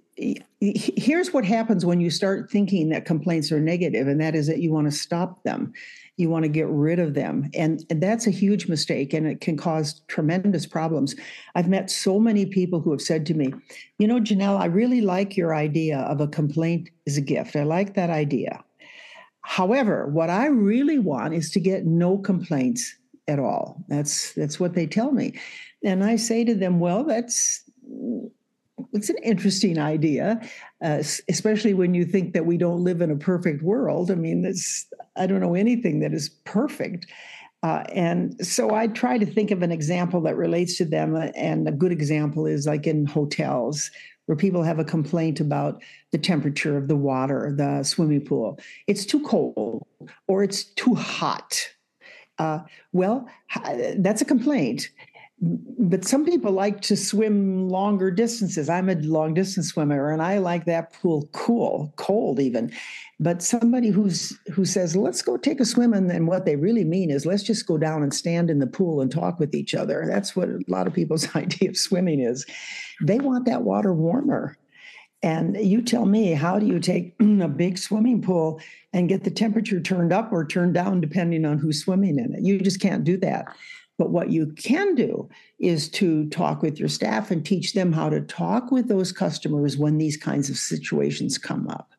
here's 0.60 1.34
what 1.34 1.46
happens 1.46 1.86
when 1.86 2.00
you 2.00 2.10
start 2.10 2.52
thinking 2.52 2.90
that 2.90 3.06
complaints 3.06 3.52
are 3.52 3.60
negative, 3.60 4.08
and 4.08 4.22
that 4.22 4.36
is 4.36 4.48
that 4.48 4.60
you 4.60 4.72
want 4.72 4.88
to 4.88 4.92
stop 4.92 5.44
them. 5.44 5.74
You 6.18 6.30
want 6.30 6.44
to 6.44 6.50
get 6.50 6.68
rid 6.68 7.00
of 7.00 7.14
them. 7.14 7.50
And, 7.54 7.84
that's 7.90 8.28
a 8.28 8.32
huge 8.32 8.68
mistake, 8.68 9.14
and 9.14 9.26
it 9.26 9.42
can 9.42 9.58
cause 9.58 10.02
tremendous 10.08 10.66
problems. 10.66 11.16
I've 11.56 11.70
met 11.70 11.90
so 11.90 12.20
many 12.20 12.46
people 12.46 12.80
who 12.80 12.92
have 12.92 13.02
said 13.02 13.26
to 13.28 13.34
me, 13.34 13.54
You 13.98 14.08
know, 14.08 14.20
Janelle, 14.20 14.60
I 14.60 14.66
really 14.66 15.02
like 15.02 15.38
your 15.38 15.56
idea 15.56 16.00
of 16.00 16.22
a 16.22 16.28
complaint 16.28 16.90
is 17.06 17.18
a 17.18 17.22
gift. 17.22 17.56
I 17.56 17.64
like 17.64 17.96
that 17.96 18.10
idea. 18.10 18.64
However, 19.42 20.08
what 20.08 20.30
I 20.30 20.48
really 20.48 21.00
want 21.00 21.34
is 21.34 21.52
to 21.52 21.60
get 21.60 21.86
no 21.86 22.18
complaints 22.18 22.96
at 23.28 23.40
all. 23.40 23.84
That's 23.88 24.34
that's 24.34 24.60
what 24.60 24.74
they 24.74 24.86
tell 24.86 25.12
me. 25.12 25.40
And 25.84 26.04
I 26.04 26.16
say 26.16 26.44
to 26.46 26.54
them, 26.54 26.80
well, 26.80 27.04
that's 27.04 27.64
it's 28.94 29.10
an 29.10 29.18
interesting 29.24 29.80
idea, 29.80 30.40
uh, 30.84 31.04
especially 31.30 31.74
when 31.74 31.94
you 31.94 32.06
think 32.06 32.34
that 32.34 32.46
we 32.46 32.58
don't 32.58 32.84
live 32.84 33.02
in 33.02 33.12
a 33.12 33.16
perfect 33.16 33.62
world. 33.62 34.12
I 34.12 34.16
mean, 34.16 34.42
this 34.42 34.86
I 35.16 35.28
don't 35.28 35.42
know 35.42 35.56
anything 35.56 36.00
that 36.02 36.14
is 36.14 36.30
perfect. 36.46 37.08
Uh, 37.64 37.84
and 37.94 38.46
so 38.46 38.74
I 38.74 38.88
try 38.88 39.18
to 39.18 39.26
think 39.26 39.52
of 39.52 39.62
an 39.62 39.72
example 39.72 40.22
that 40.22 40.36
relates 40.36 40.78
to 40.78 40.86
them. 40.86 41.16
Uh, 41.16 41.28
and 41.36 41.68
a 41.68 41.72
good 41.72 41.92
example 41.92 42.48
is 42.48 42.66
like 42.66 42.88
in 42.88 43.06
hotels 43.06 43.92
where 44.26 44.36
people 44.36 44.64
have 44.64 44.80
a 44.80 44.86
complaint 44.86 45.40
about 45.40 45.82
the 46.12 46.18
temperature 46.18 46.78
of 46.78 46.88
the 46.88 46.96
water, 46.96 47.54
the 47.56 47.84
swimming 47.84 48.26
pool. 48.26 48.60
It's 48.88 49.06
too 49.06 49.24
cold 49.26 49.86
or 50.28 50.44
it's 50.44 50.64
too 50.64 50.96
hot. 50.96 51.68
Uh, 52.38 52.60
well, 52.94 53.28
that's 53.98 54.22
a 54.22 54.26
complaint 54.26 54.90
but 55.42 56.06
some 56.06 56.24
people 56.24 56.52
like 56.52 56.82
to 56.82 56.96
swim 56.96 57.68
longer 57.68 58.12
distances. 58.12 58.70
I'm 58.70 58.90
a 58.90 58.96
long 58.96 59.34
distance 59.34 59.70
swimmer 59.70 60.12
and 60.12 60.22
I 60.22 60.38
like 60.38 60.66
that 60.66 60.94
pool 60.94 61.28
cool, 61.32 61.92
cold 61.96 62.40
even. 62.40 62.72
But 63.20 63.42
somebody 63.42 63.90
who's 63.90 64.38
who 64.52 64.66
says, 64.66 64.96
let's 64.96 65.22
go 65.22 65.38
take 65.38 65.60
a 65.60 65.66
swim, 65.66 65.94
and 65.94 66.10
then 66.10 66.26
what 66.26 66.46
they 66.46 66.56
really 66.56 66.84
mean 66.84 67.12
is 67.12 67.26
let's 67.26 67.44
just 67.44 67.68
go 67.68 67.78
down 67.78 68.02
and 68.02 68.14
stand 68.14 68.50
in 68.50 68.60
the 68.60 68.68
pool 68.68 69.02
and 69.02 69.12
talk 69.12 69.40
with 69.40 69.54
each 69.54 69.76
other. 69.76 70.06
That's 70.08 70.36
what 70.36 70.50
a 70.50 70.60
lot 70.68 70.88
of 70.88 70.94
people's 70.94 71.36
idea 71.36 71.70
of 71.70 71.78
swimming 71.78 72.20
is. 72.20 72.46
They 73.02 73.20
want 73.20 73.46
that 73.46 73.64
water 73.64 73.94
warmer. 73.94 74.58
And 75.24 75.56
you 75.56 75.84
tell 75.84 76.08
me, 76.08 76.34
how 76.34 76.58
do 76.58 76.66
you 76.66 76.80
take 76.80 77.14
a 77.20 77.48
big 77.48 77.78
swimming 77.78 78.24
pool 78.24 78.60
and 78.92 79.08
get 79.08 79.24
the 79.24 79.30
temperature 79.30 79.80
turned 79.80 80.12
up 80.12 80.32
or 80.32 80.46
turned 80.46 80.74
down 80.74 81.00
depending 81.00 81.46
on 81.46 81.60
who's 81.60 81.80
swimming 81.80 82.18
in 82.18 82.34
it? 82.34 82.44
You 82.44 82.60
just 82.60 82.82
can't 82.82 83.04
do 83.04 83.18
that. 83.18 83.56
But 84.02 84.10
what 84.10 84.32
you 84.32 84.48
can 84.54 84.96
do 84.96 85.30
is 85.60 85.88
to 85.90 86.28
talk 86.30 86.64
with 86.64 86.80
your 86.80 86.90
staff 86.90 87.30
and 87.30 87.46
teach 87.46 87.74
them 87.74 87.94
how 87.94 88.10
to 88.10 88.20
talk 88.20 88.72
with 88.72 88.88
those 88.88 89.12
customers 89.12 89.78
when 89.78 90.00
these 90.00 90.18
kinds 90.18 90.50
of 90.50 90.58
situations 90.58 91.38
come 91.38 91.68
up. 91.68 91.92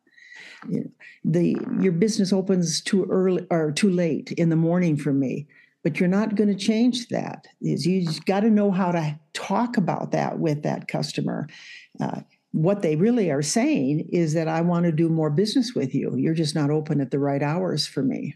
The 1.23 1.55
your 1.79 1.93
business 1.93 2.33
opens 2.33 2.81
too 2.81 3.05
early 3.09 3.47
or 3.49 3.71
too 3.71 3.89
late 3.89 4.33
in 4.33 4.49
the 4.49 4.57
morning 4.57 4.97
for 4.97 5.13
me, 5.13 5.47
but 5.81 5.97
you're 5.97 6.09
not 6.09 6.35
going 6.35 6.49
to 6.49 6.65
change 6.65 7.07
that. 7.07 7.47
You've 7.61 8.25
got 8.25 8.41
to 8.41 8.49
know 8.49 8.69
how 8.69 8.91
to 8.91 9.17
talk 9.31 9.77
about 9.77 10.11
that 10.11 10.39
with 10.39 10.61
that 10.63 10.89
customer. 10.89 11.47
Uh, 12.01 12.19
what 12.51 12.81
they 12.81 12.97
really 12.97 13.31
are 13.31 13.41
saying 13.41 14.09
is 14.11 14.33
that 14.33 14.49
I 14.49 14.59
want 14.59 14.87
to 14.87 14.91
do 14.91 15.07
more 15.07 15.29
business 15.29 15.73
with 15.73 15.95
you. 15.95 16.17
You're 16.17 16.33
just 16.33 16.53
not 16.53 16.69
open 16.69 16.99
at 16.99 17.11
the 17.11 17.19
right 17.19 17.41
hours 17.41 17.87
for 17.87 18.03
me. 18.03 18.35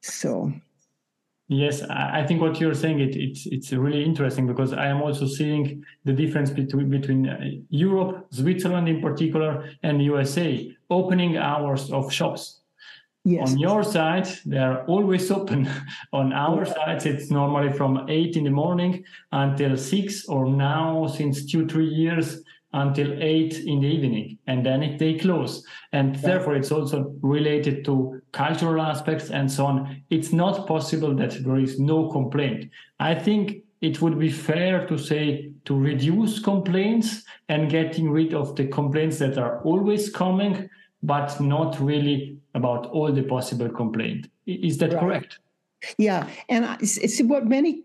So 0.00 0.54
Yes, 1.48 1.82
I 1.82 2.24
think 2.26 2.40
what 2.40 2.58
you're 2.58 2.74
saying 2.74 3.00
it, 3.00 3.16
it's 3.16 3.44
it's 3.46 3.70
really 3.72 4.02
interesting 4.02 4.46
because 4.46 4.72
I 4.72 4.86
am 4.86 5.02
also 5.02 5.26
seeing 5.26 5.84
the 6.04 6.12
difference 6.12 6.50
between 6.50 6.88
between 6.88 7.28
uh, 7.28 7.38
Europe, 7.68 8.26
Switzerland 8.30 8.88
in 8.88 9.02
particular, 9.02 9.68
and 9.82 10.02
USA 10.02 10.74
opening 10.88 11.36
hours 11.36 11.92
of 11.92 12.10
shops. 12.10 12.60
Yes. 13.26 13.50
On 13.50 13.58
your 13.58 13.82
side, 13.82 14.28
they 14.46 14.58
are 14.58 14.86
always 14.86 15.30
open. 15.38 15.68
On 16.14 16.32
our 16.32 16.64
side, 16.64 17.04
it's 17.04 17.30
normally 17.30 17.72
from 17.72 18.06
eight 18.08 18.36
in 18.36 18.44
the 18.44 18.50
morning 18.50 19.04
until 19.32 19.76
six, 19.76 20.26
or 20.26 20.46
now 20.46 21.06
since 21.06 21.44
two 21.44 21.66
three 21.66 21.88
years 21.88 22.43
until 22.74 23.12
eight 23.22 23.60
in 23.60 23.80
the 23.80 23.86
evening, 23.86 24.36
and 24.48 24.66
then 24.66 24.82
it, 24.82 24.98
they 24.98 25.14
close. 25.14 25.64
And 25.92 26.16
therefore, 26.16 26.56
it's 26.56 26.72
also 26.72 27.14
related 27.22 27.84
to 27.84 28.20
cultural 28.32 28.82
aspects 28.82 29.30
and 29.30 29.50
so 29.50 29.66
on. 29.66 30.02
It's 30.10 30.32
not 30.32 30.66
possible 30.66 31.14
that 31.14 31.44
there 31.44 31.56
is 31.56 31.78
no 31.78 32.10
complaint. 32.10 32.70
I 32.98 33.14
think 33.14 33.62
it 33.80 34.02
would 34.02 34.18
be 34.18 34.30
fair 34.30 34.86
to 34.88 34.98
say 34.98 35.52
to 35.66 35.78
reduce 35.78 36.40
complaints 36.40 37.22
and 37.48 37.70
getting 37.70 38.10
rid 38.10 38.34
of 38.34 38.56
the 38.56 38.66
complaints 38.66 39.18
that 39.18 39.38
are 39.38 39.62
always 39.62 40.10
coming, 40.10 40.68
but 41.02 41.40
not 41.40 41.78
really 41.80 42.38
about 42.54 42.86
all 42.86 43.12
the 43.12 43.22
possible 43.22 43.68
complaint. 43.68 44.28
Is 44.46 44.78
that 44.78 44.92
right. 44.94 45.00
correct? 45.00 45.38
Yeah, 45.98 46.28
and 46.48 46.64
it's 46.80 47.20
what 47.22 47.46
many 47.46 47.82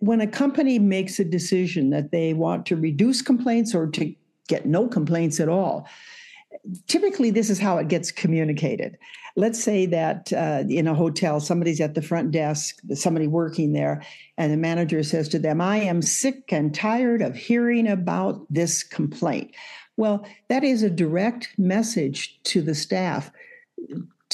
when 0.00 0.20
a 0.20 0.26
company 0.26 0.78
makes 0.78 1.18
a 1.18 1.24
decision 1.24 1.90
that 1.90 2.10
they 2.10 2.34
want 2.34 2.66
to 2.66 2.76
reduce 2.76 3.22
complaints 3.22 3.74
or 3.74 3.86
to 3.88 4.14
get 4.48 4.66
no 4.66 4.86
complaints 4.88 5.40
at 5.40 5.48
all. 5.48 5.88
Typically, 6.86 7.30
this 7.30 7.50
is 7.50 7.58
how 7.58 7.78
it 7.78 7.88
gets 7.88 8.12
communicated. 8.12 8.96
Let's 9.36 9.62
say 9.62 9.86
that 9.86 10.32
uh, 10.32 10.62
in 10.68 10.86
a 10.86 10.94
hotel, 10.94 11.40
somebody's 11.40 11.80
at 11.80 11.94
the 11.94 12.02
front 12.02 12.30
desk, 12.30 12.78
somebody 12.94 13.26
working 13.26 13.72
there, 13.72 14.02
and 14.38 14.52
the 14.52 14.56
manager 14.56 15.02
says 15.02 15.28
to 15.30 15.38
them, 15.38 15.60
I 15.60 15.78
am 15.78 16.02
sick 16.02 16.52
and 16.52 16.72
tired 16.72 17.20
of 17.20 17.34
hearing 17.34 17.88
about 17.88 18.46
this 18.48 18.84
complaint. 18.84 19.52
Well, 19.96 20.24
that 20.48 20.62
is 20.62 20.82
a 20.82 20.90
direct 20.90 21.50
message 21.58 22.40
to 22.44 22.62
the 22.62 22.74
staff 22.74 23.30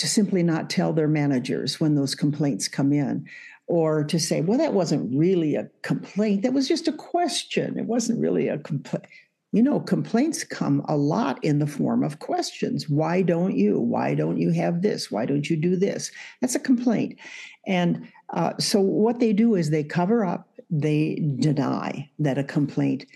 to 0.01 0.09
simply 0.09 0.43
not 0.43 0.71
tell 0.71 0.93
their 0.93 1.09
managers 1.09 1.79
when 1.79 1.95
those 1.95 2.15
complaints 2.15 2.69
come 2.69 2.93
in 2.93 3.27
or 3.67 4.03
to 4.03 4.19
say, 4.19 4.41
well, 4.41 4.59
that 4.59 4.73
wasn't 4.73 5.17
really 5.17 5.55
a 5.55 5.69
complaint. 5.83 6.43
That 6.43 6.53
was 6.55 6.67
just 6.67 6.89
a 6.89 6.93
question. 6.93 7.79
It 7.79 7.85
wasn't 7.85 8.21
really 8.21 8.49
a 8.49 8.59
complaint. 8.59 9.07
You 9.53 9.63
know, 9.63 9.81
complaints 9.81 10.43
come 10.45 10.85
a 10.89 10.97
lot 10.97 11.43
in 11.45 11.59
the 11.59 11.67
form 11.67 12.03
of 12.03 12.19
questions. 12.19 12.89
Why 12.89 13.21
don't 13.21 13.57
you? 13.57 13.81
Why 13.81 14.15
don't 14.15 14.39
you 14.39 14.53
have 14.53 14.83
this? 14.83 15.11
Why 15.11 15.27
don't 15.27 15.51
you 15.51 15.57
do 15.57 15.77
this? 15.77 16.11
That's 16.41 16.55
a 16.55 16.61
complaint. 16.61 17.19
And 17.67 18.09
uh, 18.31 18.53
so 18.59 18.81
what 18.81 19.21
they 19.21 19.33
do 19.33 19.55
is 19.55 19.71
they 19.71 19.85
cover 19.85 20.25
up, 20.25 20.49
they 20.71 21.21
deny 21.41 22.09
that 22.21 22.39
a 22.39 22.45
complaint 22.45 23.07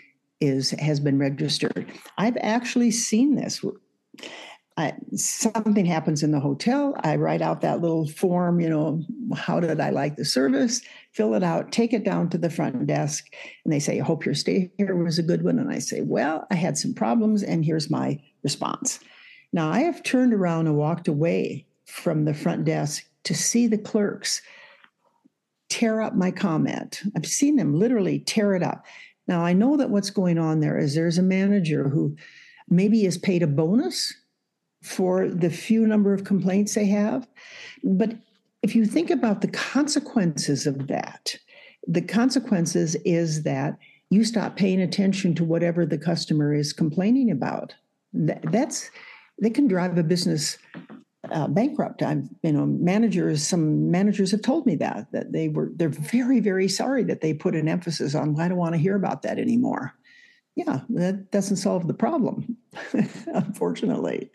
is 0.41 0.73
has 0.73 1.01
been 1.01 1.19
registered. 1.19 1.87
I've 2.19 2.37
actually 2.41 2.91
seen 2.91 3.37
this. 3.37 3.65
I, 4.77 4.95
something 5.15 5.87
happens 5.87 6.25
in 6.25 6.33
the 6.33 6.41
hotel. 6.41 6.95
I 7.05 7.15
write 7.15 7.43
out 7.43 7.61
that 7.61 7.81
little 7.81 8.09
form, 8.09 8.59
you 8.61 8.69
know, 8.69 9.03
how 9.37 9.61
did 9.61 9.79
I 9.79 9.91
like 9.91 10.17
the 10.17 10.25
service? 10.25 10.83
Fill 11.13 11.35
it 11.35 11.45
out, 11.45 11.71
take 11.71 11.93
it 11.93 12.03
down 12.03 12.29
to 12.31 12.39
the 12.39 12.51
front 12.51 12.85
desk, 12.89 13.25
and 13.65 13.73
they 13.73 13.79
say, 13.79 14.01
I 14.01 14.05
hope 14.05 14.25
your 14.25 14.35
stay 14.35 14.73
here 14.77 14.97
was 14.97 15.19
a 15.19 15.23
good 15.23 15.45
one. 15.45 15.61
And 15.61 15.71
I 15.71 15.79
say, 15.79 16.01
Well, 16.01 16.47
I 16.51 16.57
had 16.57 16.77
some 16.77 16.93
problems, 16.93 17.45
and 17.45 17.65
here's 17.65 17.89
my 17.89 18.21
response. 18.43 18.99
Now, 19.53 19.71
I 19.71 19.81
have 19.81 20.03
turned 20.03 20.35
around 20.35 20.67
and 20.67 20.77
walked 20.77 21.07
away 21.07 21.67
from 21.87 22.25
the 22.25 22.35
front 22.35 22.65
desk 22.65 23.05
to 23.25 23.35
see 23.35 23.69
the 23.69 23.79
clerks 23.79 24.43
tear 25.69 26.01
up 26.01 26.17
my 26.17 26.33
comment. 26.33 27.03
I've 27.17 27.27
seen 27.27 27.55
them 27.55 27.79
literally 27.79 28.19
tear 28.19 28.55
it 28.55 28.63
up. 28.65 28.85
Now, 29.29 29.45
I 29.45 29.53
know 29.53 29.77
that 29.77 29.91
what's 29.91 30.11
going 30.11 30.39
on 30.39 30.59
there 30.59 30.77
is 30.77 30.95
there's 30.95 31.19
a 31.19 31.23
manager 31.23 31.89
who 31.89 32.17
maybe 32.69 33.07
is 33.07 33.17
paid 33.17 33.45
a 33.45 33.47
bonus 33.47 34.13
for 34.85 35.29
the 35.29 35.51
few 35.51 35.87
number 35.87 36.13
of 36.13 36.25
complaints 36.25 36.75
they 36.75 36.87
have. 36.87 37.27
But 37.83 38.17
if 38.63 38.75
you 38.75 38.85
think 38.85 39.11
about 39.11 39.41
the 39.41 39.49
consequences 39.49 40.67
of 40.67 40.87
that, 40.89 41.37
the 41.87 42.03
consequences 42.03 42.95
is 43.05 43.43
that 43.43 43.79
you 44.11 44.25
stop 44.25 44.57
paying 44.57 44.81
attention 44.81 45.35
to 45.37 45.45
whatever 45.45 45.87
the 45.87 45.99
customer 45.99 46.55
is 46.55 46.73
complaining 46.73 47.31
about. 47.31 47.75
That, 48.13 48.43
that's 48.53 48.91
they 49.41 49.51
can 49.51 49.67
drive 49.67 49.99
a 49.99 50.03
business 50.03 50.59
uh, 51.33 51.49
bankrupt. 51.49 52.03
I'm, 52.03 52.29
you 52.43 52.53
know, 52.53 52.67
managers. 52.67 53.47
Some 53.47 53.91
managers 53.91 54.31
have 54.31 54.43
told 54.43 54.67
me 54.67 54.77
that 54.77 55.11
that 55.13 55.33
they 55.33 55.49
were 55.49 55.71
they're 55.75 55.89
very 55.89 56.41
very 56.41 56.69
sorry 56.69 57.05
that 57.05 57.23
they 57.23 57.33
put 57.33 57.55
an 57.55 57.69
emphasis 57.69 58.15
on. 58.15 58.39
I 58.39 58.49
don't 58.49 58.59
want 58.59 58.75
to 58.75 58.81
hear 58.81 58.97
about 58.97 59.23
that 59.23 59.39
anymore. 59.39 59.95
Yeah, 60.57 60.81
that 60.91 61.31
doesn't 61.33 61.57
solve 61.57 61.89
the 61.89 61.95
problem, 61.95 62.57
unfortunately. 63.27 64.31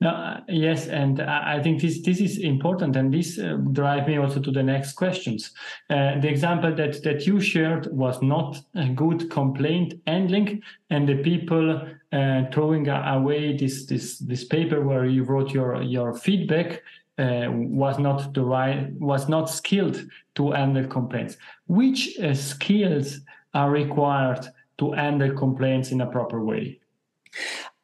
No, 0.00 0.40
yes, 0.48 0.88
and 0.88 1.20
I 1.20 1.62
think 1.62 1.80
this 1.80 2.02
this 2.02 2.20
is 2.20 2.38
important, 2.38 2.96
and 2.96 3.12
this 3.12 3.38
uh, 3.38 3.56
drive 3.72 4.06
me 4.06 4.18
also 4.18 4.40
to 4.40 4.50
the 4.50 4.62
next 4.62 4.92
questions. 4.92 5.52
Uh, 5.88 6.20
the 6.20 6.28
example 6.28 6.74
that 6.74 7.02
that 7.02 7.26
you 7.26 7.40
shared 7.40 7.88
was 7.90 8.20
not 8.20 8.60
a 8.74 8.88
good 8.88 9.30
complaint 9.30 9.94
handling, 10.06 10.62
and 10.90 11.08
the 11.08 11.16
people 11.16 11.80
uh, 12.12 12.42
throwing 12.52 12.88
away 12.88 13.56
this 13.56 13.86
this 13.86 14.18
this 14.18 14.44
paper 14.44 14.80
where 14.82 15.06
you 15.06 15.24
wrote 15.24 15.52
your 15.52 15.82
your 15.82 16.14
feedback 16.14 16.82
uh, 17.18 17.46
was 17.50 17.98
not 17.98 18.34
the 18.34 18.44
right 18.44 18.92
was 19.00 19.28
not 19.28 19.48
skilled 19.48 20.04
to 20.34 20.52
handle 20.52 20.86
complaints. 20.86 21.36
Which 21.66 22.18
uh, 22.18 22.34
skills 22.34 23.20
are 23.54 23.70
required 23.70 24.46
to 24.90 24.96
handle 24.96 25.34
complaints 25.36 25.90
in 25.90 26.00
a 26.00 26.06
proper 26.06 26.42
way? 26.42 26.80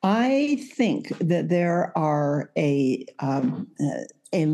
I 0.02 0.66
think 0.74 1.08
that 1.18 1.48
there 1.48 1.96
are 1.96 2.50
a, 2.56 3.04
um, 3.18 3.68
a, 4.32 4.44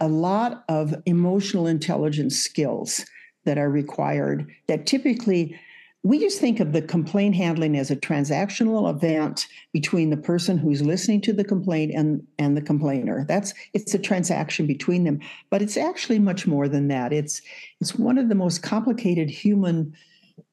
a 0.00 0.08
lot 0.08 0.64
of 0.68 0.94
emotional 1.06 1.66
intelligence 1.66 2.36
skills 2.36 3.04
that 3.44 3.58
are 3.58 3.70
required 3.70 4.50
that 4.68 4.86
typically 4.86 5.58
we 6.04 6.18
just 6.18 6.40
think 6.40 6.58
of 6.58 6.72
the 6.72 6.82
complaint 6.82 7.36
handling 7.36 7.76
as 7.76 7.90
a 7.90 7.96
transactional 7.96 8.90
event 8.90 9.46
between 9.72 10.10
the 10.10 10.16
person 10.16 10.58
who's 10.58 10.82
listening 10.82 11.20
to 11.20 11.32
the 11.32 11.44
complaint 11.44 11.92
and, 11.94 12.26
and 12.40 12.56
the 12.56 12.62
complainer. 12.62 13.24
That's 13.28 13.54
it's 13.72 13.94
a 13.94 14.00
transaction 14.00 14.66
between 14.66 15.04
them, 15.04 15.20
but 15.48 15.62
it's 15.62 15.76
actually 15.76 16.18
much 16.18 16.44
more 16.46 16.66
than 16.66 16.88
that. 16.88 17.12
It's 17.12 17.40
it's 17.80 17.94
one 17.94 18.18
of 18.18 18.28
the 18.28 18.34
most 18.34 18.62
complicated 18.62 19.30
human 19.30 19.94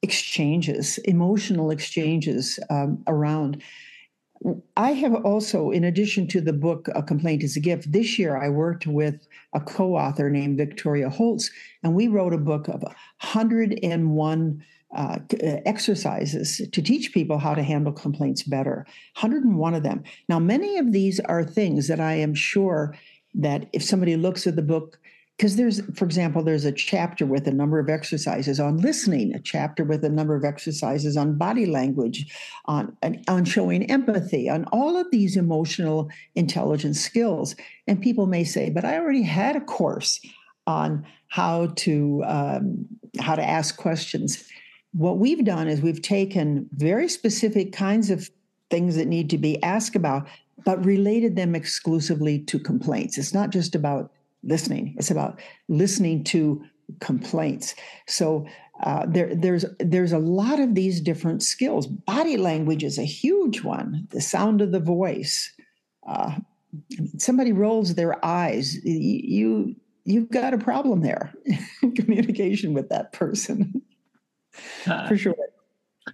exchanges, 0.02 0.98
emotional 0.98 1.70
exchanges 1.70 2.58
um, 2.70 3.02
around. 3.06 3.62
I 4.76 4.92
have 4.92 5.14
also, 5.14 5.70
in 5.70 5.84
addition 5.84 6.26
to 6.28 6.40
the 6.40 6.54
book 6.54 6.88
A 6.94 7.02
Complaint 7.02 7.42
is 7.42 7.56
a 7.56 7.60
Gift, 7.60 7.92
this 7.92 8.18
year 8.18 8.38
I 8.38 8.48
worked 8.48 8.86
with 8.86 9.26
a 9.52 9.60
co 9.60 9.96
author 9.96 10.30
named 10.30 10.56
Victoria 10.56 11.10
Holtz, 11.10 11.50
and 11.82 11.94
we 11.94 12.08
wrote 12.08 12.32
a 12.32 12.38
book 12.38 12.68
of 12.68 12.82
101 12.82 14.64
uh, 14.96 15.18
exercises 15.66 16.62
to 16.72 16.82
teach 16.82 17.12
people 17.12 17.38
how 17.38 17.54
to 17.54 17.62
handle 17.62 17.92
complaints 17.92 18.42
better. 18.42 18.86
101 19.20 19.74
of 19.74 19.82
them. 19.82 20.02
Now, 20.28 20.38
many 20.38 20.78
of 20.78 20.92
these 20.92 21.20
are 21.20 21.44
things 21.44 21.86
that 21.88 22.00
I 22.00 22.14
am 22.14 22.34
sure 22.34 22.96
that 23.34 23.68
if 23.72 23.84
somebody 23.84 24.16
looks 24.16 24.46
at 24.46 24.56
the 24.56 24.62
book, 24.62 24.98
because 25.40 25.56
there's 25.56 25.80
for 25.94 26.04
example 26.04 26.42
there's 26.42 26.66
a 26.66 26.72
chapter 26.72 27.24
with 27.24 27.48
a 27.48 27.50
number 27.50 27.78
of 27.78 27.88
exercises 27.88 28.60
on 28.60 28.76
listening 28.76 29.34
a 29.34 29.38
chapter 29.38 29.84
with 29.84 30.04
a 30.04 30.08
number 30.10 30.34
of 30.34 30.44
exercises 30.44 31.16
on 31.16 31.38
body 31.38 31.64
language 31.64 32.26
on 32.66 32.94
on 33.26 33.46
showing 33.46 33.90
empathy 33.90 34.50
on 34.50 34.66
all 34.66 34.98
of 34.98 35.06
these 35.10 35.38
emotional 35.38 36.10
intelligence 36.34 37.00
skills. 37.00 37.56
And 37.86 38.02
people 38.02 38.26
may 38.26 38.44
say 38.44 38.68
but 38.68 38.84
i 38.84 38.98
already 38.98 39.22
had 39.22 39.56
a 39.56 39.62
course 39.62 40.20
on 40.66 41.06
how 41.28 41.68
to 41.76 42.22
um, 42.26 42.86
how 43.18 43.34
to 43.34 43.42
ask 43.42 43.78
questions. 43.78 44.46
What 44.92 45.18
we've 45.18 45.44
done 45.44 45.68
is 45.68 45.80
we've 45.80 46.02
taken 46.02 46.68
very 46.74 47.08
specific 47.08 47.72
kinds 47.72 48.10
of 48.10 48.28
things 48.68 48.94
that 48.96 49.08
need 49.08 49.30
to 49.30 49.38
be 49.38 49.62
asked 49.62 49.96
about 49.96 50.28
but 50.66 50.84
related 50.84 51.36
them 51.36 51.54
exclusively 51.54 52.40
to 52.40 52.58
complaints. 52.58 53.16
It's 53.16 53.32
not 53.32 53.48
just 53.48 53.74
about 53.74 54.12
listening. 54.42 54.94
It's 54.98 55.10
about 55.10 55.40
listening 55.68 56.24
to 56.24 56.64
complaints. 57.00 57.74
So 58.06 58.46
uh, 58.82 59.06
there, 59.06 59.34
there's 59.34 59.64
there's 59.78 60.12
a 60.12 60.18
lot 60.18 60.58
of 60.58 60.74
these 60.74 61.00
different 61.00 61.42
skills. 61.42 61.86
Body 61.86 62.36
language 62.36 62.82
is 62.82 62.98
a 62.98 63.04
huge 63.04 63.62
one. 63.62 64.06
The 64.10 64.20
sound 64.20 64.60
of 64.60 64.72
the 64.72 64.80
voice. 64.80 65.52
Uh, 66.08 66.36
somebody 67.18 67.52
rolls 67.52 67.94
their 67.94 68.24
eyes. 68.24 68.76
You 68.84 69.74
you've 70.04 70.30
got 70.30 70.54
a 70.54 70.58
problem 70.58 71.02
there. 71.02 71.32
Communication 71.96 72.72
with 72.72 72.88
that 72.88 73.12
person, 73.12 73.82
uh, 74.86 75.08
for 75.08 75.16
sure. 75.16 75.34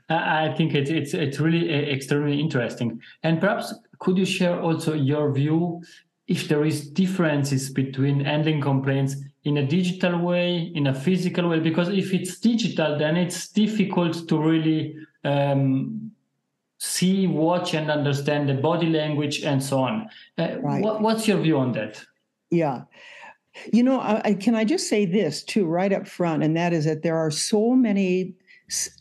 I 0.09 0.53
think 0.57 0.75
it's 0.75 0.91
it's 0.91 1.15
it's 1.15 1.39
really 1.39 1.71
extremely 1.71 2.41
interesting. 2.41 3.01
And 3.23 3.41
perhaps 3.41 3.75
could 4.01 4.19
you 4.19 4.25
share 4.25 4.61
also 4.61 4.93
your 4.93 5.33
view 5.33 5.83
if 6.29 6.49
there 6.49 6.65
is 6.65 6.89
differences 6.91 7.71
between 7.71 8.25
handling 8.25 8.61
complaints 8.61 9.17
in 9.45 9.59
a 9.59 9.67
digital 9.67 10.19
way, 10.19 10.73
in 10.75 10.89
a 10.89 10.95
physical 10.95 11.49
way, 11.49 11.61
because 11.61 11.89
if 11.89 12.12
it's 12.12 12.39
digital, 12.39 12.99
then 12.99 13.17
it's 13.17 13.49
difficult 13.49 14.29
to 14.29 14.39
really 14.39 14.97
um, 15.25 16.11
see, 16.79 17.29
watch, 17.29 17.75
and 17.75 17.91
understand 17.91 18.49
the 18.49 18.55
body 18.55 18.89
language 18.89 19.43
and 19.43 19.62
so 19.62 19.79
on. 19.79 20.09
Uh, 20.37 20.59
right. 20.61 20.83
what, 20.83 21.01
what's 21.01 21.29
your 21.29 21.39
view 21.39 21.59
on 21.59 21.73
that? 21.73 22.05
Yeah. 22.51 22.83
You 23.73 23.85
know, 23.85 24.01
I, 24.01 24.35
can 24.35 24.55
I 24.55 24.65
just 24.65 24.89
say 24.89 25.07
this 25.07 25.43
too, 25.43 25.65
right 25.65 25.93
up 25.93 26.07
front, 26.07 26.43
and 26.43 26.57
that 26.57 26.73
is 26.73 26.85
that 26.85 27.03
there 27.03 27.17
are 27.17 27.31
so 27.31 27.71
many 27.71 28.35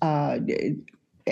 uh, 0.02 0.38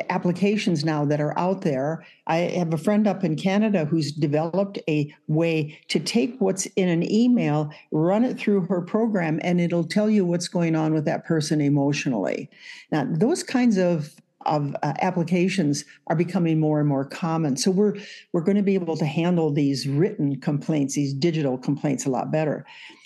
applications 0.10 0.84
now 0.84 1.06
that 1.06 1.22
are 1.22 1.38
out 1.38 1.62
there. 1.62 2.06
I 2.28 2.38
have 2.38 2.74
a 2.74 2.78
friend 2.78 3.08
up 3.08 3.24
in 3.24 3.36
Canada 3.36 3.86
who's 3.86 4.12
developed 4.12 4.80
a 4.88 5.14
way 5.28 5.80
to 5.90 6.00
take 6.00 6.40
what's 6.40 6.66
in 6.66 6.90
an 6.90 7.10
email, 7.12 7.70
run 7.92 8.24
it 8.24 8.40
through 8.40 8.62
her 8.68 8.82
program, 8.82 9.40
and 9.44 9.62
it'll 9.62 9.84
tell 9.84 10.10
you 10.10 10.26
what's 10.26 10.48
going 10.48 10.76
on 10.76 10.94
with 10.94 11.06
that 11.06 11.26
person 11.26 11.62
emotionally. 11.62 12.50
Now, 12.92 13.06
those 13.10 13.44
kinds 13.44 13.78
of 13.78 14.16
of 14.46 14.76
uh, 14.84 14.94
applications 15.02 15.86
are 16.08 16.18
becoming 16.18 16.60
more 16.60 16.80
and 16.80 16.90
more 16.90 17.06
common. 17.06 17.56
So 17.56 17.72
we're 17.72 17.96
we're 18.34 18.42
going 18.42 18.58
to 18.58 18.64
be 18.64 18.76
able 18.76 18.98
to 18.98 19.06
handle 19.06 19.52
these 19.52 19.88
written 19.88 20.40
complaints, 20.42 20.96
these 20.96 21.14
digital 21.14 21.58
complaints 21.58 22.06
a 22.06 22.10
lot 22.10 22.30
better. 22.30 22.66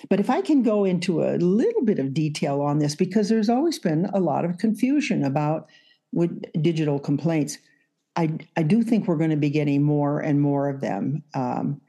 But 0.10 0.20
if 0.20 0.32
I 0.32 0.42
can 0.42 0.64
go 0.64 0.84
into 0.84 1.24
a 1.24 1.38
little 1.38 1.84
bit 1.84 2.00
of 2.00 2.14
detail 2.14 2.62
on 2.62 2.80
this 2.80 2.96
because 2.96 3.30
there's 3.30 3.50
always 3.50 3.78
been 3.78 4.10
a 4.14 4.20
lot 4.20 4.46
of 4.46 4.58
confusion 4.58 5.24
about 5.24 5.70
with 6.12 6.44
digital 6.62 7.00
complaints, 7.00 7.58
I, 8.16 8.38
I 8.56 8.64
do 8.64 8.82
think 8.84 9.08
we're 9.08 9.18
going 9.18 9.30
to 9.30 9.38
be 9.38 9.50
getting 9.50 9.84
more 9.84 10.20
and 10.20 10.42
more 10.42 10.70
of 10.70 10.82
them. 10.82 11.24
Um, 11.34 11.82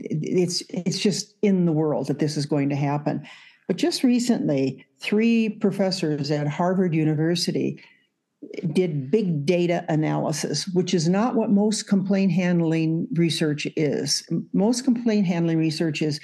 it's 0.00 0.62
it's 0.68 0.98
just 0.98 1.34
in 1.42 1.64
the 1.64 1.72
world 1.72 2.06
that 2.08 2.18
this 2.18 2.36
is 2.36 2.46
going 2.46 2.68
to 2.68 2.76
happen. 2.76 3.26
But 3.66 3.76
just 3.76 4.02
recently, 4.02 4.86
three 4.98 5.48
professors 5.48 6.30
at 6.30 6.46
Harvard 6.46 6.94
University 6.94 7.82
did 8.72 9.10
big 9.10 9.44
data 9.44 9.84
analysis, 9.88 10.66
which 10.68 10.94
is 10.94 11.08
not 11.08 11.34
what 11.34 11.50
most 11.50 11.88
complaint 11.88 12.32
handling 12.32 13.08
research 13.14 13.66
is. 13.76 14.26
Most 14.52 14.84
complaint 14.84 15.26
handling 15.26 15.58
research 15.58 16.02
is 16.02 16.20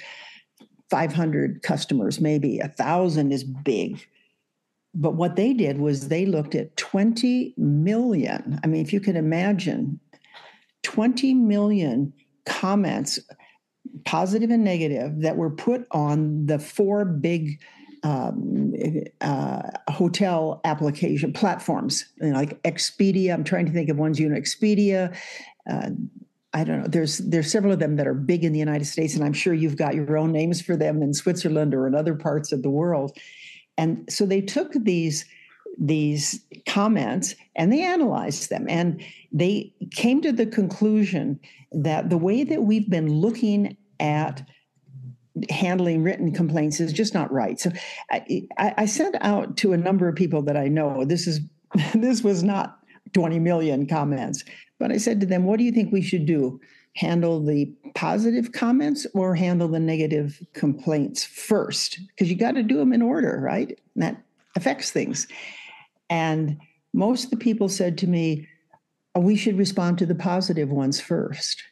500 0.89 1.61
customers, 1.61 2.21
maybe 2.21 2.59
a 2.59 2.69
thousand 2.69 3.31
is 3.31 3.43
big. 3.43 4.05
But 4.95 5.15
what 5.15 5.35
they 5.35 5.53
did 5.53 5.79
was 5.79 6.07
they 6.07 6.25
looked 6.25 6.55
at 6.55 6.75
20 6.77 7.53
million. 7.57 8.59
I 8.63 8.67
mean, 8.67 8.81
if 8.81 8.93
you 8.93 9.01
can 9.01 9.17
imagine, 9.17 9.99
20 10.83 11.33
million 11.33 12.13
comments, 12.45 13.19
positive 14.05 14.49
and 14.49 14.63
negative, 14.63 15.21
that 15.21 15.35
were 15.35 15.49
put 15.49 15.85
on 15.91 16.45
the 16.45 16.59
four 16.59 17.03
big 17.03 17.61
um, 18.03 18.73
uh, 19.21 19.63
hotel 19.89 20.61
application 20.63 21.33
platforms, 21.33 22.05
you 22.21 22.29
know, 22.29 22.37
like 22.37 22.61
Expedia. 22.63 23.33
I'm 23.33 23.43
trying 23.43 23.65
to 23.65 23.71
think 23.71 23.89
of 23.89 23.97
ones. 23.97 24.19
You 24.19 24.29
know, 24.29 24.39
Expedia. 24.39 25.15
Uh, 25.69 25.89
I 26.53 26.63
don't 26.63 26.83
know. 26.83 26.87
There's 26.87 27.17
there's 27.17 27.51
several 27.51 27.73
of 27.73 27.79
them 27.79 27.97
that 27.97 28.07
are 28.07 28.13
big 28.13 28.43
in 28.45 28.53
the 28.53 28.59
United 28.59 28.85
States, 28.85 29.15
and 29.15 29.25
I'm 29.25 29.33
sure 29.33 29.53
you've 29.53 29.75
got 29.75 29.95
your 29.95 30.17
own 30.17 30.31
names 30.31 30.61
for 30.61 30.77
them 30.77 31.01
in 31.01 31.13
Switzerland 31.13 31.73
or 31.73 31.87
in 31.87 31.95
other 31.95 32.15
parts 32.15 32.51
of 32.51 32.61
the 32.61 32.69
world. 32.69 33.17
And 33.77 34.05
so 34.09 34.25
they 34.25 34.41
took 34.41 34.73
these 34.73 35.25
these 35.77 36.39
comments 36.65 37.35
and 37.55 37.71
they 37.71 37.81
analyzed 37.81 38.49
them 38.49 38.65
and 38.69 39.03
they 39.33 39.73
came 39.91 40.21
to 40.21 40.31
the 40.31 40.45
conclusion 40.45 41.37
that 41.73 42.09
the 42.09 42.17
way 42.17 42.45
that 42.45 42.63
we've 42.63 42.89
been 42.89 43.11
looking 43.11 43.75
at 43.99 44.47
handling 45.49 46.01
written 46.01 46.31
complaints 46.31 46.79
is 46.79 46.93
just 46.93 47.13
not 47.13 47.31
right. 47.31 47.59
So 47.59 47.71
I, 48.09 48.47
I 48.57 48.85
sent 48.85 49.17
out 49.19 49.57
to 49.57 49.73
a 49.73 49.77
number 49.77 50.07
of 50.07 50.15
people 50.15 50.41
that 50.43 50.55
I 50.55 50.69
know. 50.69 51.03
This 51.03 51.27
is 51.27 51.41
this 51.93 52.23
was 52.23 52.43
not 52.43 52.79
20 53.13 53.39
million 53.39 53.85
comments, 53.85 54.43
but 54.79 54.91
I 54.91 54.97
said 54.97 55.19
to 55.21 55.25
them, 55.25 55.43
"What 55.43 55.57
do 55.57 55.65
you 55.65 55.71
think 55.71 55.91
we 55.91 56.01
should 56.01 56.25
do 56.25 56.59
handle 56.95 57.43
the 57.43 57.71
positive 57.93 58.51
comments 58.51 59.05
or 59.13 59.35
handle 59.35 59.67
the 59.67 59.79
negative 59.79 60.41
complaints 60.53 61.23
first? 61.23 61.99
Because 62.07 62.29
you 62.29 62.35
got 62.35 62.53
to 62.53 62.63
do 62.63 62.77
them 62.77 62.93
in 62.93 63.01
order, 63.01 63.39
right? 63.41 63.79
And 63.95 64.03
that 64.03 64.21
affects 64.55 64.91
things. 64.91 65.27
And 66.09 66.57
most 66.93 67.25
of 67.25 67.29
the 67.31 67.37
people 67.37 67.69
said 67.69 67.97
to 67.99 68.07
me, 68.07 68.47
oh, 69.15 69.19
we 69.19 69.35
should 69.35 69.57
respond 69.57 69.97
to 69.97 70.05
the 70.05 70.15
positive 70.15 70.69
ones 70.69 70.99
first. 70.99 71.63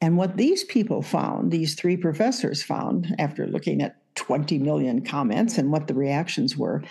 And 0.00 0.16
what 0.16 0.36
these 0.36 0.64
people 0.64 1.02
found, 1.02 1.52
these 1.52 1.74
three 1.74 1.96
professors 1.96 2.62
found 2.62 3.14
after 3.18 3.46
looking 3.46 3.82
at 3.82 3.96
20 4.16 4.58
million 4.58 5.04
comments 5.04 5.58
and 5.58 5.70
what 5.70 5.86
the 5.86 5.94
reactions 5.94 6.56
were, 6.56 6.82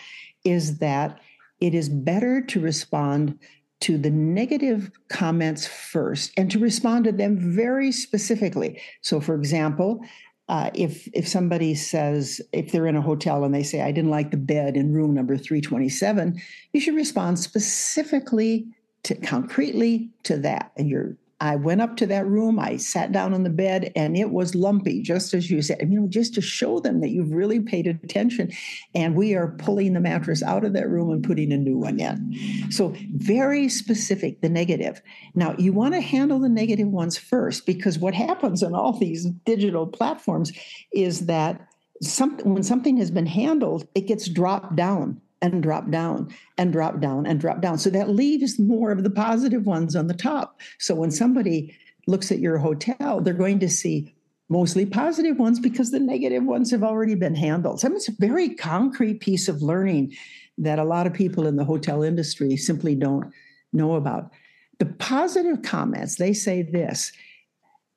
is 0.44 0.78
that 0.78 1.20
it 1.60 1.76
is 1.76 1.90
better 1.90 2.42
to 2.42 2.60
respond 2.60 3.38
to 3.82 3.98
the 3.98 4.12
negative 4.12 4.92
comments 5.10 5.68
first 5.68 6.32
and 6.38 6.50
to 6.52 6.60
respond 6.60 7.06
to 7.06 7.12
them 7.12 7.38
very 7.38 7.92
specifically. 7.92 8.80
So, 9.02 9.20
for 9.20 9.36
example, 9.36 10.02
uh, 10.50 10.70
if 10.74 11.08
if 11.14 11.28
somebody 11.28 11.76
says 11.76 12.42
if 12.52 12.72
they're 12.72 12.88
in 12.88 12.96
a 12.96 13.02
hotel 13.02 13.44
and 13.44 13.54
they 13.54 13.64
say 13.64 13.82
I 13.82 13.92
didn't 13.92 14.12
like 14.12 14.32
the 14.32 14.38
bed 14.38 14.76
in 14.76 14.94
room 14.94 15.14
number 15.14 15.38
327, 15.38 16.42
you 16.74 16.80
should 16.80 16.96
respond 16.96 17.40
specifically 17.40 18.68
to 19.04 19.16
concretely 19.16 20.10
to 20.24 20.38
that. 20.38 20.72
And 20.78 20.90
you're 20.90 21.16
I 21.42 21.56
went 21.56 21.82
up 21.82 21.98
to 21.98 22.06
that 22.06 22.28
room, 22.28 22.60
I 22.60 22.78
sat 22.78 23.12
down 23.12 23.34
on 23.34 23.42
the 23.42 23.50
bed, 23.50 23.92
and 23.96 24.16
it 24.16 24.30
was 24.30 24.54
lumpy, 24.54 25.02
just 25.02 25.34
as 25.34 25.50
you 25.50 25.64
said. 25.64 25.80
You 25.82 26.02
know, 26.02 26.08
just 26.08 26.36
to 26.36 26.42
show 26.42 26.80
them 26.80 27.02
that 27.02 27.10
you've 27.10 27.32
really 27.32 27.60
paid 27.60 27.88
attention. 27.88 28.52
And 28.94 29.16
we 29.16 29.34
are 29.34 29.56
pulling 29.58 29.94
the 29.94 30.00
mattress 30.00 30.44
out 30.44 30.64
of 30.64 30.74
that 30.74 30.88
room 30.88 31.10
and 31.10 31.24
putting 31.24 31.52
a 31.52 31.58
new 31.58 31.80
one 31.80 32.00
in. 32.00 32.72
So, 32.72 32.94
very 33.16 33.70
specific, 33.70 34.42
the 34.42 34.50
negative. 34.50 35.02
Now, 35.34 35.56
you 35.58 35.74
want 35.74 35.96
to 35.96 36.02
handle 36.02 36.40
the 36.40 36.48
negative 36.48 36.90
ones 36.90 37.18
first, 37.18 37.66
because 37.66 37.98
what 37.98 38.14
happens 38.14 38.62
on 38.62 38.76
all 38.76 38.94
these 38.94 39.26
digital 39.26 39.88
platforms 39.88 40.52
is 40.94 41.26
that 41.26 41.68
some, 42.04 42.38
when 42.44 42.62
something 42.62 42.98
has 42.98 43.10
been 43.10 43.26
handled, 43.26 43.88
it 43.96 44.02
gets 44.02 44.30
dropped 44.30 44.76
down 44.76 45.20
and 45.42 45.64
drop 45.64 45.90
down 45.90 46.30
and 46.58 46.72
drop 46.72 47.00
down 47.00 47.26
and 47.26 47.40
drop 47.40 47.62
down. 47.62 47.78
So 47.78 47.90
that 47.90 48.10
leaves 48.10 48.60
more 48.60 48.92
of 48.92 49.04
the 49.04 49.10
positive 49.10 49.66
ones 49.66 49.96
on 49.96 50.08
the 50.08 50.14
top. 50.14 50.60
So 50.80 50.96
when 50.96 51.12
somebody 51.12 51.76
looks 52.08 52.32
at 52.32 52.40
your 52.40 52.58
hotel, 52.58 53.22
they're 53.22 53.34
going 53.34 53.60
to 53.60 53.70
see 53.70 54.14
mostly 54.50 54.86
positive 54.86 55.40
ones 55.40 55.60
because 55.60 55.92
the 55.92 56.00
negative 56.00 56.44
ones 56.44 56.72
have 56.72 56.84
already 56.84 57.16
been 57.16 57.36
handled. 57.36 57.80
So 57.80 57.92
it's 57.94 58.10
a 58.10 58.16
very 58.20 58.50
concrete 58.50 59.22
piece 59.22 59.48
of 59.48 59.62
learning 59.62 60.14
that 60.58 60.80
a 60.80 60.84
lot 60.84 61.08
of 61.08 61.14
people 61.14 61.48
in 61.48 61.56
the 61.56 61.64
hotel 61.64 62.04
industry 62.04 62.58
simply 62.58 62.94
don't 62.94 63.32
know 63.72 63.96
about. 63.96 64.32
The 64.80 64.86
positive 64.88 65.62
comments, 65.62 66.18
they 66.18 66.34
say 66.34 66.64
this 66.64 67.12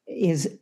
is 0.07 0.59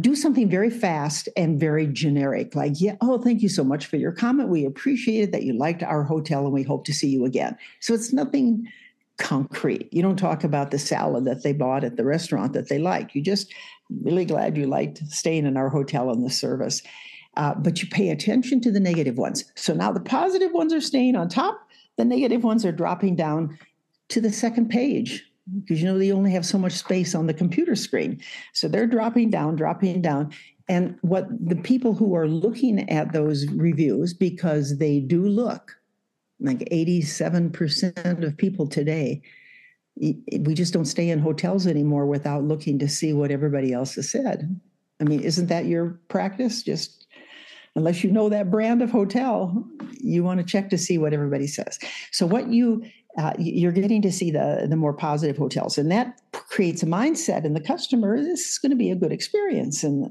do 0.00 0.14
something 0.14 0.48
very 0.48 0.70
fast 0.70 1.28
and 1.36 1.58
very 1.58 1.86
generic, 1.88 2.54
like, 2.54 2.80
yeah, 2.80 2.96
oh, 3.00 3.18
thank 3.18 3.42
you 3.42 3.48
so 3.48 3.64
much 3.64 3.86
for 3.86 3.96
your 3.96 4.12
comment. 4.12 4.48
We 4.48 4.64
appreciated 4.64 5.32
that 5.32 5.42
you 5.42 5.52
liked 5.52 5.82
our 5.82 6.04
hotel 6.04 6.44
and 6.44 6.52
we 6.52 6.62
hope 6.62 6.84
to 6.84 6.92
see 6.92 7.08
you 7.08 7.24
again. 7.24 7.56
So 7.80 7.92
it's 7.92 8.12
nothing 8.12 8.68
concrete. 9.18 9.88
You 9.92 10.02
don't 10.02 10.16
talk 10.16 10.44
about 10.44 10.70
the 10.70 10.78
salad 10.78 11.24
that 11.24 11.42
they 11.42 11.52
bought 11.52 11.84
at 11.84 11.96
the 11.96 12.04
restaurant 12.04 12.52
that 12.52 12.68
they 12.68 12.78
liked. 12.78 13.14
You 13.14 13.22
just 13.22 13.52
really 14.02 14.24
glad 14.24 14.56
you 14.56 14.66
liked 14.66 14.98
staying 15.08 15.46
in 15.46 15.56
our 15.56 15.68
hotel 15.68 16.10
and 16.10 16.24
the 16.24 16.30
service. 16.30 16.82
Uh, 17.36 17.54
but 17.54 17.82
you 17.82 17.88
pay 17.88 18.10
attention 18.10 18.60
to 18.60 18.70
the 18.70 18.80
negative 18.80 19.18
ones. 19.18 19.44
So 19.56 19.74
now 19.74 19.90
the 19.90 20.00
positive 20.00 20.52
ones 20.52 20.72
are 20.72 20.80
staying 20.80 21.16
on 21.16 21.28
top, 21.28 21.68
the 21.96 22.04
negative 22.04 22.44
ones 22.44 22.64
are 22.64 22.72
dropping 22.72 23.16
down 23.16 23.58
to 24.10 24.20
the 24.20 24.32
second 24.32 24.68
page 24.68 25.24
because 25.52 25.80
you 25.80 25.86
know 25.86 25.98
they 25.98 26.12
only 26.12 26.30
have 26.30 26.46
so 26.46 26.58
much 26.58 26.72
space 26.72 27.14
on 27.14 27.26
the 27.26 27.34
computer 27.34 27.76
screen. 27.76 28.20
So 28.52 28.68
they're 28.68 28.86
dropping 28.86 29.30
down, 29.30 29.56
dropping 29.56 30.02
down. 30.02 30.32
And 30.68 30.96
what 31.02 31.26
the 31.46 31.56
people 31.56 31.94
who 31.94 32.14
are 32.14 32.26
looking 32.26 32.88
at 32.88 33.12
those 33.12 33.46
reviews, 33.48 34.14
because 34.14 34.78
they 34.78 35.00
do 35.00 35.26
look, 35.26 35.76
like 36.40 36.60
87% 36.70 38.22
of 38.22 38.36
people 38.36 38.66
today, 38.66 39.22
we 39.96 40.54
just 40.54 40.72
don't 40.72 40.86
stay 40.86 41.10
in 41.10 41.18
hotels 41.18 41.66
anymore 41.66 42.06
without 42.06 42.44
looking 42.44 42.78
to 42.80 42.88
see 42.88 43.12
what 43.12 43.30
everybody 43.30 43.72
else 43.72 43.94
has 43.94 44.10
said. 44.10 44.58
I 45.00 45.04
mean, 45.04 45.20
isn't 45.20 45.46
that 45.48 45.66
your 45.66 46.00
practice? 46.08 46.62
Just 46.62 47.06
unless 47.76 48.02
you 48.02 48.10
know 48.10 48.28
that 48.28 48.50
brand 48.50 48.82
of 48.82 48.90
hotel, 48.90 49.64
you 50.00 50.24
want 50.24 50.40
to 50.40 50.46
check 50.46 50.70
to 50.70 50.78
see 50.78 50.98
what 50.98 51.12
everybody 51.12 51.46
says. 51.46 51.78
So, 52.10 52.26
what 52.26 52.48
you 52.48 52.84
uh, 53.16 53.32
you're 53.38 53.72
getting 53.72 54.02
to 54.02 54.12
see 54.12 54.30
the 54.30 54.66
the 54.68 54.76
more 54.76 54.92
positive 54.92 55.36
hotels, 55.36 55.78
and 55.78 55.90
that 55.90 56.20
creates 56.32 56.82
a 56.82 56.86
mindset 56.86 57.44
in 57.44 57.54
the 57.54 57.60
customer. 57.60 58.20
This 58.20 58.50
is 58.50 58.58
going 58.58 58.70
to 58.70 58.76
be 58.76 58.90
a 58.90 58.96
good 58.96 59.12
experience, 59.12 59.84
and 59.84 60.10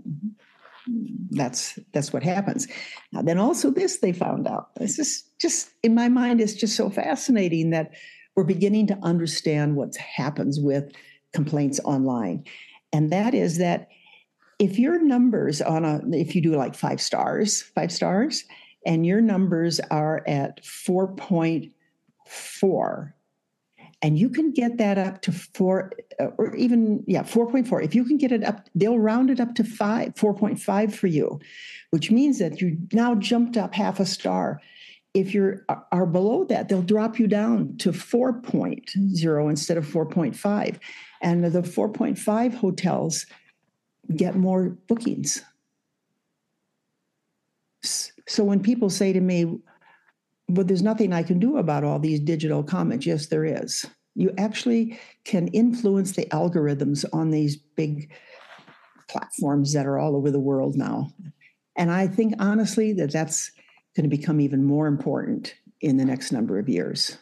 that's 1.31 1.77
that's 1.93 2.13
what 2.13 2.23
happens. 2.23 2.67
Now, 3.11 3.21
then 3.21 3.37
also 3.37 3.71
this 3.71 3.97
they 3.97 4.13
found 4.13 4.47
out. 4.47 4.73
This 4.75 4.99
is 4.99 5.23
just 5.39 5.71
in 5.83 5.95
my 5.95 6.07
mind 6.07 6.39
is 6.39 6.55
just 6.55 6.75
so 6.75 6.89
fascinating 6.89 7.71
that 7.71 7.91
we're 8.35 8.43
beginning 8.43 8.87
to 8.87 8.99
understand 9.03 9.75
what 9.75 9.95
happens 9.97 10.59
with 10.59 10.91
complaints 11.33 11.79
online, 11.83 12.45
and 12.93 13.11
that 13.11 13.33
is 13.33 13.57
that 13.57 13.89
if 14.59 14.79
your 14.79 15.03
numbers 15.03 15.61
on 15.61 15.83
a 15.83 16.01
if 16.11 16.35
you 16.35 16.41
do 16.41 16.55
like 16.55 16.75
five 16.75 17.01
stars, 17.01 17.63
five 17.75 17.91
stars, 17.91 18.45
and 18.85 19.05
your 19.05 19.19
numbers 19.19 19.81
are 19.91 20.23
at 20.25 20.63
four 20.65 21.13
point 21.15 21.73
four. 22.33 23.15
And 24.01 24.19
you 24.19 24.29
can 24.29 24.51
get 24.51 24.77
that 24.77 24.97
up 24.97 25.21
to 25.21 25.31
four 25.31 25.93
uh, 26.19 26.25
or 26.37 26.53
even 26.55 27.03
yeah 27.07 27.23
4.4 27.23 27.83
if 27.83 27.95
you 27.95 28.03
can 28.03 28.17
get 28.17 28.33
it 28.33 28.43
up 28.43 28.67
they'll 28.75 28.99
round 28.99 29.29
it 29.29 29.39
up 29.39 29.55
to 29.55 29.63
5 29.63 30.13
4.5 30.13 30.93
for 30.93 31.07
you 31.07 31.39
which 31.91 32.11
means 32.11 32.39
that 32.39 32.59
you 32.59 32.77
now 32.91 33.15
jumped 33.15 33.55
up 33.55 33.73
half 33.73 33.99
a 33.99 34.05
star. 34.05 34.59
If 35.13 35.33
you're 35.33 35.63
are 35.91 36.07
below 36.07 36.43
that 36.45 36.67
they'll 36.67 36.81
drop 36.81 37.19
you 37.19 37.27
down 37.27 37.77
to 37.77 37.91
4.0 37.91 39.49
instead 39.49 39.77
of 39.77 39.85
4.5 39.85 40.79
and 41.21 41.43
the 41.45 41.61
4.5 41.61 42.53
hotels 42.55 43.25
get 44.15 44.35
more 44.35 44.69
bookings. 44.87 45.43
So 47.83 48.43
when 48.43 48.59
people 48.59 48.89
say 48.89 49.13
to 49.13 49.21
me 49.21 49.59
but 50.49 50.67
there's 50.67 50.81
nothing 50.81 51.13
I 51.13 51.23
can 51.23 51.39
do 51.39 51.57
about 51.57 51.83
all 51.83 51.99
these 51.99 52.19
digital 52.19 52.63
comments. 52.63 53.05
Yes, 53.05 53.27
there 53.27 53.45
is. 53.45 53.85
You 54.15 54.31
actually 54.37 54.99
can 55.23 55.47
influence 55.49 56.11
the 56.11 56.25
algorithms 56.25 57.05
on 57.13 57.31
these 57.31 57.55
big 57.55 58.11
platforms 59.09 59.73
that 59.73 59.85
are 59.85 59.97
all 59.97 60.15
over 60.15 60.31
the 60.31 60.39
world 60.39 60.75
now. 60.75 61.11
And 61.75 61.91
I 61.91 62.07
think 62.07 62.35
honestly 62.39 62.93
that 62.93 63.11
that's 63.11 63.51
going 63.95 64.09
to 64.09 64.15
become 64.15 64.39
even 64.39 64.63
more 64.63 64.87
important 64.87 65.55
in 65.81 65.97
the 65.97 66.05
next 66.05 66.31
number 66.31 66.59
of 66.59 66.69
years. 66.69 67.17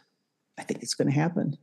I 0.58 0.64
think 0.64 0.84
it's 0.84 0.94
going 0.94 1.10
to 1.10 1.14
happen. 1.14 1.58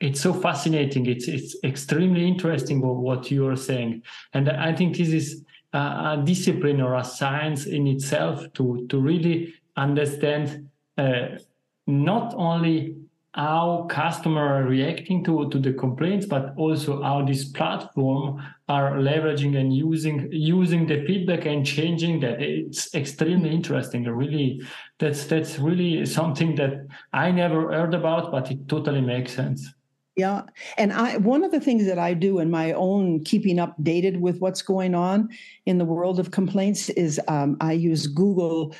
It's 0.00 0.20
so 0.20 0.32
fascinating. 0.32 1.06
It's 1.06 1.28
it's 1.28 1.56
extremely 1.62 2.26
interesting 2.26 2.80
what 2.80 3.30
you 3.30 3.46
are 3.46 3.56
saying, 3.56 4.02
and 4.32 4.50
I 4.50 4.74
think 4.74 4.96
this 4.96 5.10
is 5.10 5.44
a 5.72 6.20
discipline 6.24 6.80
or 6.80 6.96
a 6.96 7.04
science 7.04 7.66
in 7.66 7.86
itself 7.86 8.52
to 8.54 8.84
to 8.88 8.98
really 8.98 9.54
understand 9.76 10.68
uh, 10.98 11.38
not 11.86 12.34
only 12.36 12.96
how 13.34 13.86
customers 13.88 14.36
are 14.36 14.64
reacting 14.64 15.24
to, 15.24 15.48
to 15.48 15.58
the 15.58 15.72
complaints, 15.72 16.26
but 16.26 16.52
also 16.56 17.02
how 17.02 17.24
this 17.24 17.46
platform 17.46 18.42
are 18.68 18.92
leveraging 18.98 19.56
and 19.56 19.74
using 19.74 20.28
using 20.30 20.86
the 20.86 21.04
feedback 21.06 21.46
and 21.46 21.64
changing 21.64 22.20
that. 22.20 22.42
It's 22.42 22.94
extremely 22.94 23.50
interesting. 23.50 24.04
Really, 24.04 24.62
that's 24.98 25.24
that's 25.24 25.58
really 25.58 26.04
something 26.04 26.54
that 26.56 26.86
I 27.12 27.30
never 27.30 27.72
heard 27.72 27.94
about, 27.94 28.30
but 28.30 28.50
it 28.50 28.68
totally 28.68 29.00
makes 29.00 29.34
sense. 29.34 29.72
Yeah, 30.14 30.42
and 30.76 30.92
I 30.92 31.16
one 31.16 31.42
of 31.42 31.52
the 31.52 31.60
things 31.60 31.86
that 31.86 31.98
I 31.98 32.12
do 32.12 32.40
in 32.40 32.50
my 32.50 32.72
own 32.72 33.24
keeping 33.24 33.56
updated 33.56 34.20
with 34.20 34.40
what's 34.40 34.60
going 34.60 34.94
on 34.94 35.30
in 35.64 35.78
the 35.78 35.86
world 35.86 36.20
of 36.20 36.30
complaints 36.30 36.90
is 36.90 37.18
um, 37.28 37.56
I 37.62 37.72
use 37.72 38.06
Google 38.06 38.74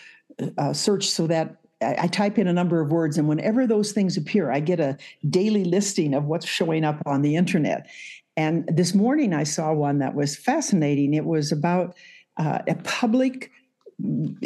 uh, 0.58 0.74
search 0.74 1.08
so 1.08 1.26
that 1.28 1.56
I, 1.82 2.06
type 2.06 2.38
in 2.38 2.46
a 2.46 2.52
number 2.52 2.80
of 2.80 2.90
words, 2.90 3.18
and 3.18 3.28
whenever 3.28 3.66
those 3.66 3.92
things 3.92 4.16
appear, 4.16 4.50
I 4.50 4.60
get 4.60 4.80
a 4.80 4.96
daily 5.28 5.64
listing 5.64 6.14
of 6.14 6.24
what's 6.24 6.46
showing 6.46 6.84
up 6.84 7.00
on 7.06 7.22
the 7.22 7.36
internet. 7.36 7.88
And 8.36 8.66
this 8.66 8.94
morning, 8.94 9.34
I 9.34 9.44
saw 9.44 9.72
one 9.72 9.98
that 9.98 10.14
was 10.14 10.36
fascinating. 10.36 11.14
It 11.14 11.24
was 11.24 11.52
about 11.52 11.94
uh, 12.38 12.60
a 12.66 12.74
public 12.76 13.50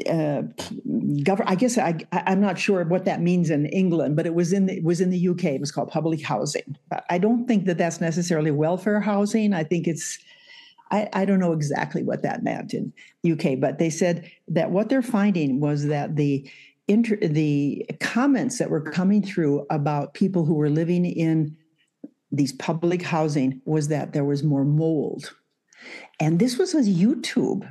uh, 0.08 0.42
government. 1.22 1.50
I 1.50 1.54
guess 1.54 1.78
I, 1.78 2.04
am 2.12 2.40
not 2.40 2.58
sure 2.58 2.84
what 2.84 3.04
that 3.04 3.20
means 3.20 3.50
in 3.50 3.66
England, 3.66 4.16
but 4.16 4.26
it 4.26 4.34
was 4.34 4.52
in 4.52 4.66
the, 4.66 4.76
it 4.76 4.84
was 4.84 5.00
in 5.00 5.10
the 5.10 5.28
UK. 5.28 5.44
It 5.44 5.60
was 5.60 5.70
called 5.70 5.88
public 5.88 6.22
housing. 6.22 6.76
I 7.08 7.18
don't 7.18 7.46
think 7.46 7.66
that 7.66 7.78
that's 7.78 8.00
necessarily 8.00 8.50
welfare 8.50 9.00
housing. 9.00 9.54
I 9.54 9.62
think 9.64 9.86
it's 9.86 10.18
I, 10.90 11.08
I, 11.12 11.24
don't 11.24 11.40
know 11.40 11.52
exactly 11.52 12.02
what 12.02 12.22
that 12.22 12.44
meant 12.44 12.72
in 12.72 12.92
UK, 13.28 13.58
but 13.58 13.78
they 13.78 13.90
said 13.90 14.30
that 14.48 14.70
what 14.70 14.88
they're 14.88 15.02
finding 15.02 15.58
was 15.58 15.86
that 15.86 16.14
the 16.14 16.48
inter- 16.88 17.16
the 17.16 17.86
comments 18.00 18.58
that 18.58 18.70
were 18.70 18.80
coming 18.80 19.22
through 19.22 19.66
about 19.70 20.14
people 20.14 20.44
who 20.44 20.54
were 20.54 20.70
living 20.70 21.04
in 21.04 21.56
these 22.30 22.52
public 22.52 23.02
housing 23.02 23.60
was 23.64 23.88
that 23.88 24.12
there 24.12 24.24
was 24.24 24.42
more 24.42 24.64
mold. 24.64 25.34
And 26.20 26.38
this 26.38 26.58
was 26.58 26.74
a 26.74 26.82
YouTube 26.82 27.68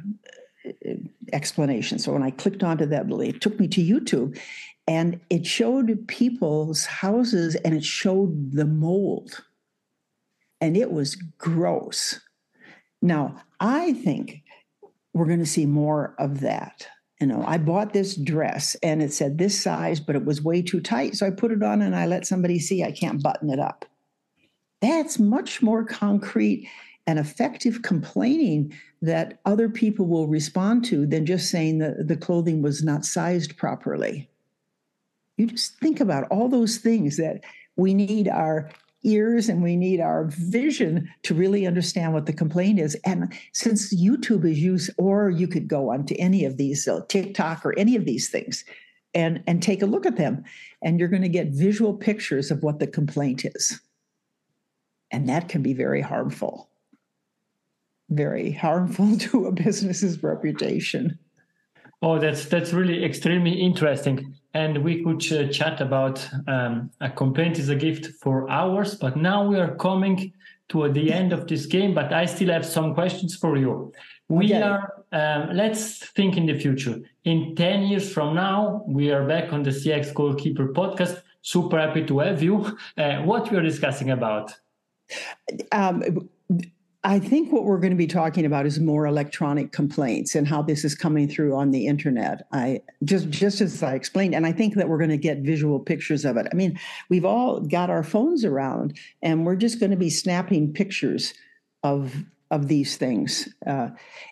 uh, 0.67 0.93
explanation. 1.34 1.99
So 1.99 2.13
when 2.13 2.23
I 2.23 2.32
clicked 2.32 2.63
onto 2.63 2.86
that, 2.88 3.06
it 3.10 3.41
took 3.41 3.60
me 3.60 3.67
to 3.69 3.82
YouTube 3.82 4.39
and 4.88 5.19
it 5.30 5.45
showed 5.45 6.08
people's 6.08 6.86
houses 6.86 7.56
and 7.56 7.73
it 7.73 7.84
showed 7.84 8.51
the 8.51 8.65
mold. 8.65 9.43
And 10.62 10.78
it 10.78 10.91
was 10.91 11.15
gross. 11.15 12.21
Now, 13.01 13.41
I 13.60 13.93
think 13.93 14.41
we're 15.13 15.25
going 15.25 15.39
to 15.39 15.45
see 15.45 15.65
more 15.65 16.15
of 16.17 16.41
that. 16.41 16.88
You 17.19 17.28
know, 17.28 17.43
I 17.47 17.58
bought 17.58 17.93
this 17.93 18.15
dress 18.15 18.75
and 18.84 19.01
it 19.01 19.13
said 19.13 19.38
this 19.38 19.62
size, 19.62 19.99
but 19.99 20.15
it 20.15 20.25
was 20.25 20.41
way 20.41 20.62
too 20.62 20.82
tight. 20.82 21.15
So 21.15 21.25
I 21.25 21.30
put 21.30 21.51
it 21.51 21.63
on 21.63 21.82
and 21.82 21.95
I 21.95 22.06
let 22.06 22.28
somebody 22.28 22.60
see 22.60 22.84
I 22.84 22.91
can't 22.91 23.23
button 23.23 23.49
it 23.49 23.60
up. 23.60 23.86
That's 24.82 25.17
much 25.17 25.62
more 25.62 25.86
concrete 25.86 26.67
and 27.08 27.17
effective 27.17 27.82
complaining 27.84 28.73
that 29.01 29.39
other 29.45 29.69
people 29.69 30.08
will 30.08 30.28
respond 30.28 30.84
to 30.86 31.06
than 31.06 31.25
just 31.25 31.49
saying 31.49 31.78
that 31.78 32.08
the 32.08 32.17
clothing 32.17 32.62
was 32.62 32.84
not 32.84 33.06
sized 33.06 33.56
properly. 33.58 34.30
You 35.38 35.47
just 35.47 35.78
think 35.80 35.99
about 35.99 36.28
all 36.30 36.49
those 36.49 36.78
things 36.78 37.17
that 37.17 37.43
we 37.75 37.93
need 37.93 38.28
our 38.28 38.69
ears 39.06 39.48
and 39.48 39.62
we 39.62 39.76
need 39.76 40.02
our 40.02 40.26
vision 40.26 41.10
to 41.24 41.34
really 41.34 41.65
understand 41.65 42.13
what 42.13 42.26
the 42.26 42.34
complaint 42.34 42.80
is. 42.80 42.96
And 43.06 43.34
since 43.54 43.94
YouTube 43.94 44.50
is 44.50 44.60
used, 44.60 44.89
or 44.98 45.30
you 45.30 45.48
could 45.48 45.68
go 45.68 45.89
onto 45.91 46.15
any 46.18 46.44
of 46.46 46.58
these, 46.58 46.88
uh, 46.88 47.02
TikTok 47.08 47.65
or 47.65 47.78
any 47.78 47.96
of 47.96 48.06
these 48.06 48.30
things, 48.30 48.65
and 49.13 49.41
and 49.48 49.63
take 49.63 49.82
a 49.82 49.86
look 49.86 50.06
at 50.06 50.18
them, 50.18 50.44
and 50.82 51.00
you're 51.00 51.10
going 51.10 51.22
to 51.22 51.30
get 51.30 51.48
visual 51.48 51.94
pictures 51.94 52.52
of 52.52 52.63
what 52.63 52.80
the 52.80 52.88
complaint 52.88 53.46
is, 53.46 53.80
and 55.12 55.30
that 55.30 55.48
can 55.48 55.62
be 55.62 55.74
very 55.74 56.02
harmful. 56.02 56.70
Very 58.10 58.52
harmful 58.52 59.18
to 59.30 59.46
a 59.46 59.52
business's 59.52 60.22
reputation. 60.22 61.18
Oh, 62.02 62.20
that's 62.20 62.46
that's 62.46 62.74
really 62.74 63.04
extremely 63.04 63.54
interesting, 63.54 64.36
and 64.56 64.84
we 64.84 65.04
could 65.04 65.22
uh, 65.34 65.48
chat 65.52 65.82
about 65.82 66.28
um, 66.48 66.89
a 67.02 67.10
complaint 67.10 67.60
is 67.60 67.68
a 67.68 67.76
gift 67.76 68.08
for 68.22 68.50
hours. 68.50 68.96
But 68.96 69.18
now 69.18 69.46
we 69.46 69.60
are 69.60 69.76
coming 69.76 70.34
to 70.70 70.89
the 70.91 71.12
end 71.12 71.34
of 71.34 71.48
this 71.48 71.65
game. 71.65 71.94
But 71.94 72.13
I 72.13 72.26
still 72.26 72.50
have 72.50 72.65
some 72.65 72.96
questions 72.96 73.36
for 73.36 73.58
you. 73.58 73.94
We 74.30 74.46
okay. 74.46 74.62
are. 74.62 74.94
Um, 75.12 75.50
let's 75.54 76.10
think 76.10 76.38
in 76.38 76.46
the 76.46 76.58
future. 76.58 77.00
In 77.26 77.56
ten 77.56 77.84
years 77.84 78.12
from 78.12 78.34
now, 78.34 78.84
we 78.88 79.12
are 79.12 79.28
back 79.28 79.54
on 79.54 79.62
the 79.62 79.72
CX 79.72 80.13
Goalkeeper 80.13 80.70
podcast. 80.70 81.22
Super 81.41 81.78
happy 81.78 82.04
to 82.06 82.20
have 82.20 82.41
you. 82.41 82.78
Uh, 82.98 83.18
what 83.24 83.52
we 83.52 83.58
are 83.58 83.62
discussing 83.62 84.10
about? 84.10 84.54
Um, 85.72 86.30
I 87.06 87.20
think 87.20 87.54
what 87.54 87.65
we're 87.65 87.78
going 87.78 87.91
to 87.91 87.98
be 87.98 88.08
talking 88.08 88.46
about 88.46 88.65
is 88.65 88.80
more 88.80 89.06
electronic 89.06 89.72
complaints 89.72 90.34
and 90.34 90.48
how 90.48 90.63
this 90.63 90.84
is 90.84 90.96
coming 90.96 91.30
through 91.30 91.56
on 91.56 91.70
the 91.70 91.86
internet. 91.86 92.48
I 92.52 92.82
just 93.04 93.30
just 93.30 93.62
as 93.62 93.84
I 93.84 93.94
explained, 93.94 94.34
and 94.34 94.44
I 94.44 94.52
think 94.52 94.74
that 94.74 94.89
we're 94.89 94.98
going 94.98 95.12
to 95.12 95.18
get 95.18 95.38
visual 95.39 95.80
pictures 95.80 96.26
of 96.26 96.36
it. 96.36 96.48
I 96.52 96.56
mean, 96.56 96.80
we've 97.08 97.24
all 97.24 97.60
got 97.60 97.91
our 97.91 98.02
phones 98.02 98.44
around, 98.44 98.98
and 99.22 99.46
we're 99.46 99.56
just 99.56 99.80
going 99.80 99.91
to 99.91 99.98
be 99.98 100.10
snapping 100.10 100.74
pictures 100.74 101.36
of 101.84 102.26
of 102.52 102.68
these 102.68 102.98
things. 102.98 103.50
Uh, 103.66 103.90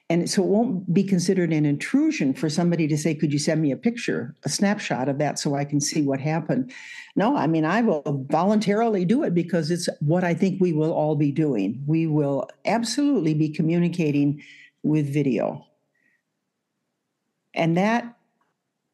and 0.10 0.30
so 0.30 0.44
it 0.44 0.48
won't 0.48 0.94
be 0.94 1.04
considered 1.04 1.52
an 1.52 1.66
intrusion 1.66 2.34
for 2.34 2.50
somebody 2.50 2.88
to 2.88 2.98
say, 2.98 3.16
Could 3.16 3.34
you 3.34 3.40
send 3.40 3.62
me 3.62 3.72
a 3.72 3.78
picture, 3.78 4.36
a 4.44 4.50
snapshot 4.50 5.10
of 5.10 5.18
that 5.18 5.40
so 5.40 5.56
I 5.56 5.66
can 5.66 5.82
see 5.82 6.02
what 6.02 6.20
happened? 6.20 6.72
No, 7.16 7.36
I 7.36 7.48
mean, 7.48 7.66
I 7.66 7.82
will 7.82 8.26
voluntarily 8.30 9.06
do 9.06 9.24
it 9.24 9.34
because 9.34 9.72
it's 9.72 9.90
what 10.00 10.24
I 10.24 10.34
think 10.34 10.62
we 10.62 10.74
will 10.74 10.94
all 10.94 11.16
be 11.16 11.32
doing. 11.32 11.84
We 11.88 12.06
will 12.08 12.48
absolutely 12.66 13.34
be 13.34 13.50
communicating 13.50 14.44
with 14.84 15.12
video. 15.12 15.66
And 17.54 17.78
that 17.78 18.18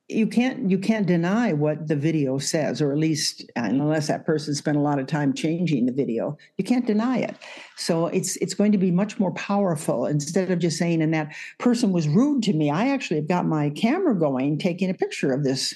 you 0.09 0.25
can't 0.25 0.69
you 0.69 0.79
can't 0.79 1.05
deny 1.05 1.53
what 1.53 1.87
the 1.87 1.95
video 1.95 2.39
says 2.39 2.81
or 2.81 2.91
at 2.91 2.97
least 2.97 3.45
unless 3.55 4.07
that 4.07 4.25
person 4.25 4.55
spent 4.55 4.75
a 4.75 4.81
lot 4.81 4.97
of 4.97 5.05
time 5.05 5.33
changing 5.33 5.85
the 5.85 5.91
video 5.91 6.35
you 6.57 6.63
can't 6.63 6.87
deny 6.87 7.19
it. 7.19 7.35
So 7.77 8.07
it's 8.07 8.35
it's 8.37 8.55
going 8.55 8.71
to 8.71 8.77
be 8.79 8.89
much 8.89 9.19
more 9.19 9.31
powerful 9.33 10.07
instead 10.07 10.49
of 10.49 10.59
just 10.59 10.77
saying 10.77 11.03
and 11.03 11.13
that 11.13 11.35
person 11.59 11.91
was 11.91 12.07
rude 12.07 12.41
to 12.43 12.53
me. 12.53 12.71
I 12.71 12.89
actually 12.89 13.17
have 13.17 13.27
got 13.27 13.45
my 13.45 13.69
camera 13.69 14.17
going 14.17 14.57
taking 14.57 14.89
a 14.89 14.95
picture 14.95 15.31
of 15.31 15.43
this 15.43 15.75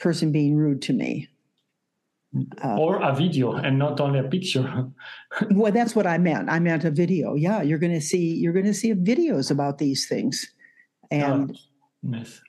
person 0.00 0.32
being 0.32 0.56
rude 0.56 0.80
to 0.82 0.94
me. 0.94 1.28
Uh, 2.64 2.76
or 2.78 3.02
a 3.02 3.14
video 3.14 3.52
and 3.52 3.78
not 3.78 4.00
only 4.00 4.18
a 4.18 4.24
picture. 4.24 4.86
Well 5.50 5.72
that's 5.72 5.94
what 5.94 6.06
i 6.06 6.16
meant. 6.16 6.48
I 6.50 6.58
meant 6.58 6.84
a 6.84 6.90
video. 6.90 7.34
Yeah 7.34 7.60
you're 7.60 7.78
going 7.78 7.92
to 7.92 8.00
see 8.00 8.34
you're 8.34 8.54
going 8.54 8.72
to 8.72 8.74
see 8.74 8.94
videos 8.94 9.50
about 9.50 9.76
these 9.76 10.08
things. 10.08 10.54
And 11.10 11.52
oh, 11.52 12.16
yes 12.16 12.40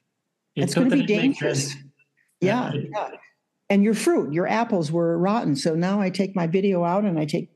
it's 0.56 0.76
going 0.76 0.90
to 0.90 0.96
be 0.96 1.04
dangerous. 1.04 1.76
Yeah, 2.42 2.74
yeah. 2.74 3.10
And 3.70 3.84
your 3.84 3.94
fruit, 3.94 4.34
your 4.34 4.46
apples 4.48 4.92
were 4.92 5.18
rotten. 5.18 5.56
So 5.56 5.74
now 5.74 6.00
I 6.00 6.10
take 6.10 6.36
my 6.36 6.46
video 6.46 6.84
out 6.84 7.06
and 7.06 7.18
I 7.18 7.26
take 7.26 7.50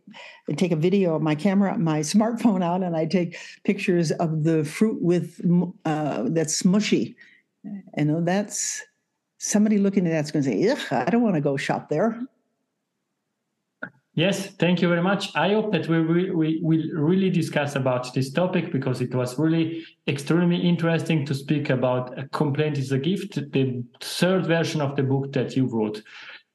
I 0.50 0.54
take 0.54 0.72
a 0.72 0.78
video 0.78 1.16
of 1.16 1.22
my 1.22 1.36
camera, 1.36 1.78
my 1.78 2.00
smartphone 2.00 2.64
out, 2.64 2.82
and 2.82 2.96
I 2.96 3.06
take 3.06 3.38
pictures 3.66 4.12
of 4.14 4.44
the 4.44 4.64
fruit 4.64 5.02
with 5.02 5.42
uh, 5.86 6.24
that's 6.28 6.64
mushy. 6.64 7.16
And 7.96 8.26
that's 8.26 8.82
somebody 9.38 9.78
looking 9.78 10.08
at 10.08 10.12
that's 10.12 10.32
going 10.32 10.46
to 10.46 10.50
say, 10.50 10.96
I 10.96 11.10
don't 11.10 11.22
want 11.22 11.36
to 11.36 11.42
go 11.42 11.58
shop 11.58 11.90
there. 11.90 12.20
Yes, 14.18 14.48
thank 14.56 14.82
you 14.82 14.90
very 14.90 15.04
much. 15.04 15.30
I 15.36 15.54
hope 15.54 15.72
that 15.74 15.88
we 15.88 16.02
will 16.02 16.36
we 16.36 16.60
will 16.64 16.90
really 16.94 17.30
discuss 17.30 17.76
about 17.76 18.16
this 18.16 18.32
topic 18.32 18.72
because 18.72 19.00
it 19.00 19.14
was 19.14 19.38
really 19.38 19.86
extremely 20.08 20.58
interesting 20.58 21.24
to 21.28 21.36
speak 21.36 21.70
about 21.70 22.18
a 22.18 22.28
complaint 22.30 22.80
is 22.80 22.92
a 22.92 22.98
gift, 22.98 23.36
the 23.36 23.84
third 24.02 24.48
version 24.48 24.82
of 24.82 24.96
the 24.96 25.04
book 25.04 25.34
that 25.34 25.56
you 25.56 25.68
wrote. 25.68 26.02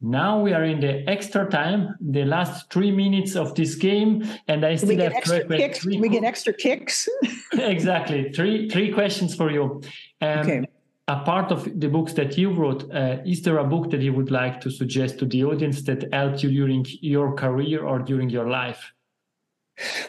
Now 0.01 0.41
we 0.41 0.53
are 0.53 0.65
in 0.65 0.81
the 0.81 1.09
extra 1.09 1.49
time, 1.49 1.95
the 2.01 2.25
last 2.25 2.69
three 2.73 2.91
minutes 2.91 3.37
of 3.37 3.55
this 3.55 3.77
game, 3.77 4.29
and 4.49 4.67
I 4.67 4.75
still 4.75 4.89
we 4.89 4.97
have 4.97 5.13
extra 5.13 5.47
kicks. 5.47 5.87
we 5.87 6.09
get 6.09 6.25
extra 6.25 6.53
kicks. 6.53 7.09
exactly, 7.53 8.33
three 8.33 8.69
three 8.71 8.91
questions 8.91 9.37
for 9.37 9.53
you. 9.53 9.81
Um, 10.21 10.39
okay 10.41 10.67
a 11.09 11.21
part 11.21 11.51
of 11.51 11.69
the 11.81 11.89
books 11.89 12.13
that 12.15 12.39
you 12.39 12.53
wrote, 12.53 12.91
uh, 12.93 13.19
is 13.27 13.43
there 13.43 13.59
a 13.59 13.65
book 13.65 13.91
that 13.91 14.01
you 14.01 14.13
would 14.13 14.31
like 14.31 14.61
to 14.61 14.71
suggest 14.71 15.19
to 15.19 15.27
the 15.27 15.45
audience 15.45 15.83
that 15.83 16.13
helped 16.13 16.43
you 16.43 16.51
during 16.51 16.87
your 17.01 17.35
career 17.35 17.85
or 17.85 17.99
during 17.99 18.31
your 18.31 18.49
life? 18.49 18.93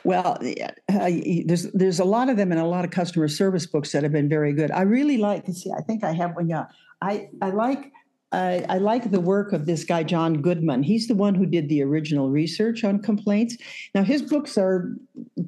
Well, 0.04 0.38
uh, 0.40 1.10
there's 1.46 1.72
there's 1.72 2.00
a 2.00 2.06
lot 2.06 2.30
of 2.30 2.38
them 2.38 2.52
and 2.52 2.60
a 2.60 2.66
lot 2.66 2.86
of 2.86 2.92
customer 2.92 3.28
service 3.28 3.66
books 3.66 3.92
that 3.94 4.04
have 4.04 4.12
been 4.12 4.30
very 4.30 4.54
good. 4.54 4.72
I 4.72 4.82
really 4.82 5.18
like. 5.18 5.48
See, 5.48 5.72
I 5.72 5.82
think 5.82 6.04
I 6.04 6.12
have 6.12 6.36
one. 6.36 6.50
Yeah, 6.50 6.66
I 7.02 7.30
I 7.42 7.50
like. 7.50 7.92
I, 8.34 8.66
I 8.68 8.78
like 8.80 9.12
the 9.12 9.20
work 9.20 9.54
of 9.54 9.68
this 9.68 9.84
guy 9.84 10.02
John 10.02 10.42
Goodman. 10.42 10.82
He's 10.82 11.08
the 11.08 11.14
one 11.14 11.36
who 11.36 11.46
did 11.46 11.70
the 11.70 11.84
original 11.84 12.32
research 12.32 12.84
on 12.84 13.00
complaints. 13.00 13.56
Now 13.94 14.04
his 14.04 14.24
books 14.24 14.58
are 14.58 14.96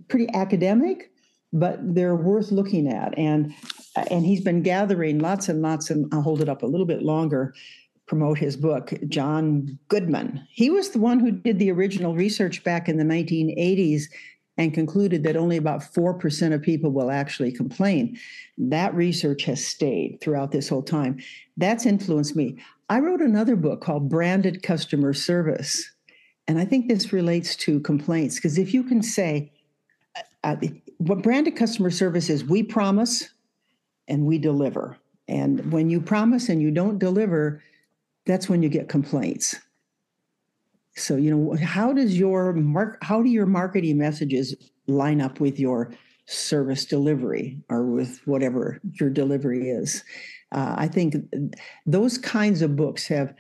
pretty 0.07 0.31
academic, 0.35 1.11
but 1.59 1.79
they're 1.81 2.15
worth 2.15 2.51
looking 2.51 2.87
at. 2.87 3.17
And 3.17 3.53
and 4.09 4.25
he's 4.25 4.41
been 4.41 4.61
gathering 4.61 5.19
lots 5.19 5.49
and 5.49 5.61
lots 5.61 5.89
and 5.89 6.13
I'll 6.13 6.21
hold 6.21 6.41
it 6.41 6.49
up 6.49 6.63
a 6.63 6.67
little 6.67 6.85
bit 6.85 7.01
longer 7.01 7.53
promote 8.07 8.37
his 8.37 8.55
book 8.55 8.93
John 9.07 9.79
Goodman. 9.87 10.45
He 10.51 10.69
was 10.69 10.89
the 10.89 10.99
one 10.99 11.19
who 11.19 11.31
did 11.31 11.59
the 11.59 11.71
original 11.71 12.15
research 12.15 12.63
back 12.63 12.87
in 12.87 12.97
the 12.97 13.03
1980s 13.03 14.03
and 14.57 14.73
concluded 14.73 15.23
that 15.23 15.35
only 15.35 15.57
about 15.57 15.81
4% 15.81 16.53
of 16.53 16.61
people 16.61 16.91
will 16.91 17.11
actually 17.11 17.51
complain. 17.51 18.17
That 18.57 18.93
research 18.95 19.43
has 19.43 19.65
stayed 19.65 20.19
throughout 20.21 20.51
this 20.51 20.69
whole 20.69 20.83
time. 20.83 21.19
That's 21.57 21.85
influenced 21.85 22.35
me. 22.35 22.57
I 22.89 22.99
wrote 22.99 23.21
another 23.21 23.55
book 23.55 23.81
called 23.81 24.09
Branded 24.09 24.63
Customer 24.63 25.13
Service. 25.13 25.91
And 26.47 26.59
I 26.59 26.65
think 26.65 26.87
this 26.87 27.11
relates 27.11 27.55
to 27.57 27.79
complaints 27.81 28.35
because 28.35 28.57
if 28.57 28.73
you 28.73 28.83
can 28.83 29.01
say, 29.01 29.51
uh, 30.45 30.55
what 30.99 31.23
branded 31.23 31.55
customer 31.55 31.89
service 31.89 32.29
is, 32.29 32.45
we 32.45 32.63
promise 32.63 33.27
and 34.07 34.25
we 34.25 34.37
deliver. 34.37 34.95
And 35.27 35.71
when 35.71 35.89
you 35.89 35.99
promise 35.99 36.49
and 36.49 36.61
you 36.61 36.69
don't 36.69 36.99
deliver, 36.99 37.63
that's 38.25 38.47
when 38.47 38.61
you 38.61 38.69
get 38.69 38.87
complaints. 38.87 39.55
So, 40.95 41.15
you 41.15 41.35
know, 41.35 41.57
how 41.57 41.91
does 41.91 42.17
your 42.17 42.53
mark 42.53 43.03
how 43.03 43.21
do 43.21 43.29
your 43.29 43.47
marketing 43.47 43.97
messages 43.97 44.55
line 44.87 45.19
up 45.19 45.39
with 45.39 45.59
your 45.59 45.91
service 46.27 46.85
delivery 46.85 47.59
or 47.69 47.85
with 47.85 48.21
whatever 48.25 48.79
your 48.93 49.09
delivery 49.09 49.69
is? 49.69 50.03
Uh, 50.51 50.75
I 50.77 50.87
think 50.87 51.15
those 51.85 52.17
kinds 52.17 52.61
of 52.61 52.75
books 52.75 53.07
have 53.07 53.33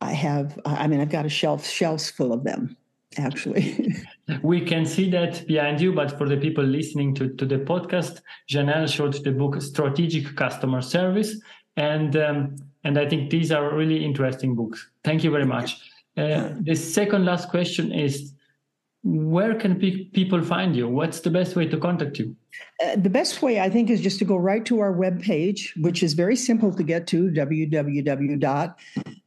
I 0.00 0.12
have 0.12 0.58
I 0.64 0.86
mean 0.86 1.00
I've 1.00 1.10
got 1.10 1.26
a 1.26 1.30
shelf 1.30 1.66
shelves 1.66 2.08
full 2.08 2.32
of 2.32 2.44
them 2.44 2.76
actually. 3.18 3.94
we 4.42 4.60
can 4.60 4.84
see 4.84 5.10
that 5.10 5.46
behind 5.46 5.80
you, 5.80 5.92
but 5.92 6.16
for 6.18 6.28
the 6.28 6.36
people 6.36 6.64
listening 6.64 7.14
to, 7.14 7.28
to 7.34 7.46
the 7.46 7.58
podcast, 7.58 8.20
Janelle 8.50 8.92
showed 8.92 9.22
the 9.22 9.32
book 9.32 9.60
Strategic 9.62 10.34
Customer 10.36 10.80
Service. 10.80 11.40
And 11.76 12.16
um, 12.16 12.56
and 12.84 12.98
I 12.98 13.08
think 13.08 13.30
these 13.30 13.50
are 13.50 13.74
really 13.74 14.04
interesting 14.04 14.54
books. 14.54 14.88
Thank 15.02 15.24
you 15.24 15.30
very 15.30 15.44
much. 15.44 15.80
Uh, 16.16 16.50
the 16.60 16.74
second 16.74 17.24
last 17.24 17.48
question 17.50 17.92
is 17.92 18.32
where 19.02 19.54
can 19.54 19.78
pe- 19.78 20.04
people 20.06 20.42
find 20.42 20.74
you? 20.74 20.88
What's 20.88 21.20
the 21.20 21.30
best 21.30 21.54
way 21.54 21.66
to 21.66 21.76
contact 21.76 22.18
you? 22.18 22.34
Uh, 22.84 22.96
the 22.96 23.10
best 23.10 23.42
way, 23.42 23.60
I 23.60 23.70
think, 23.70 23.90
is 23.90 24.00
just 24.00 24.18
to 24.18 24.24
go 24.24 24.36
right 24.36 24.64
to 24.64 24.80
our 24.80 24.92
webpage, 24.92 25.70
which 25.82 26.02
is 26.02 26.14
very 26.14 26.36
simple 26.36 26.72
to 26.74 26.82
get 26.82 27.06
to 27.08 27.30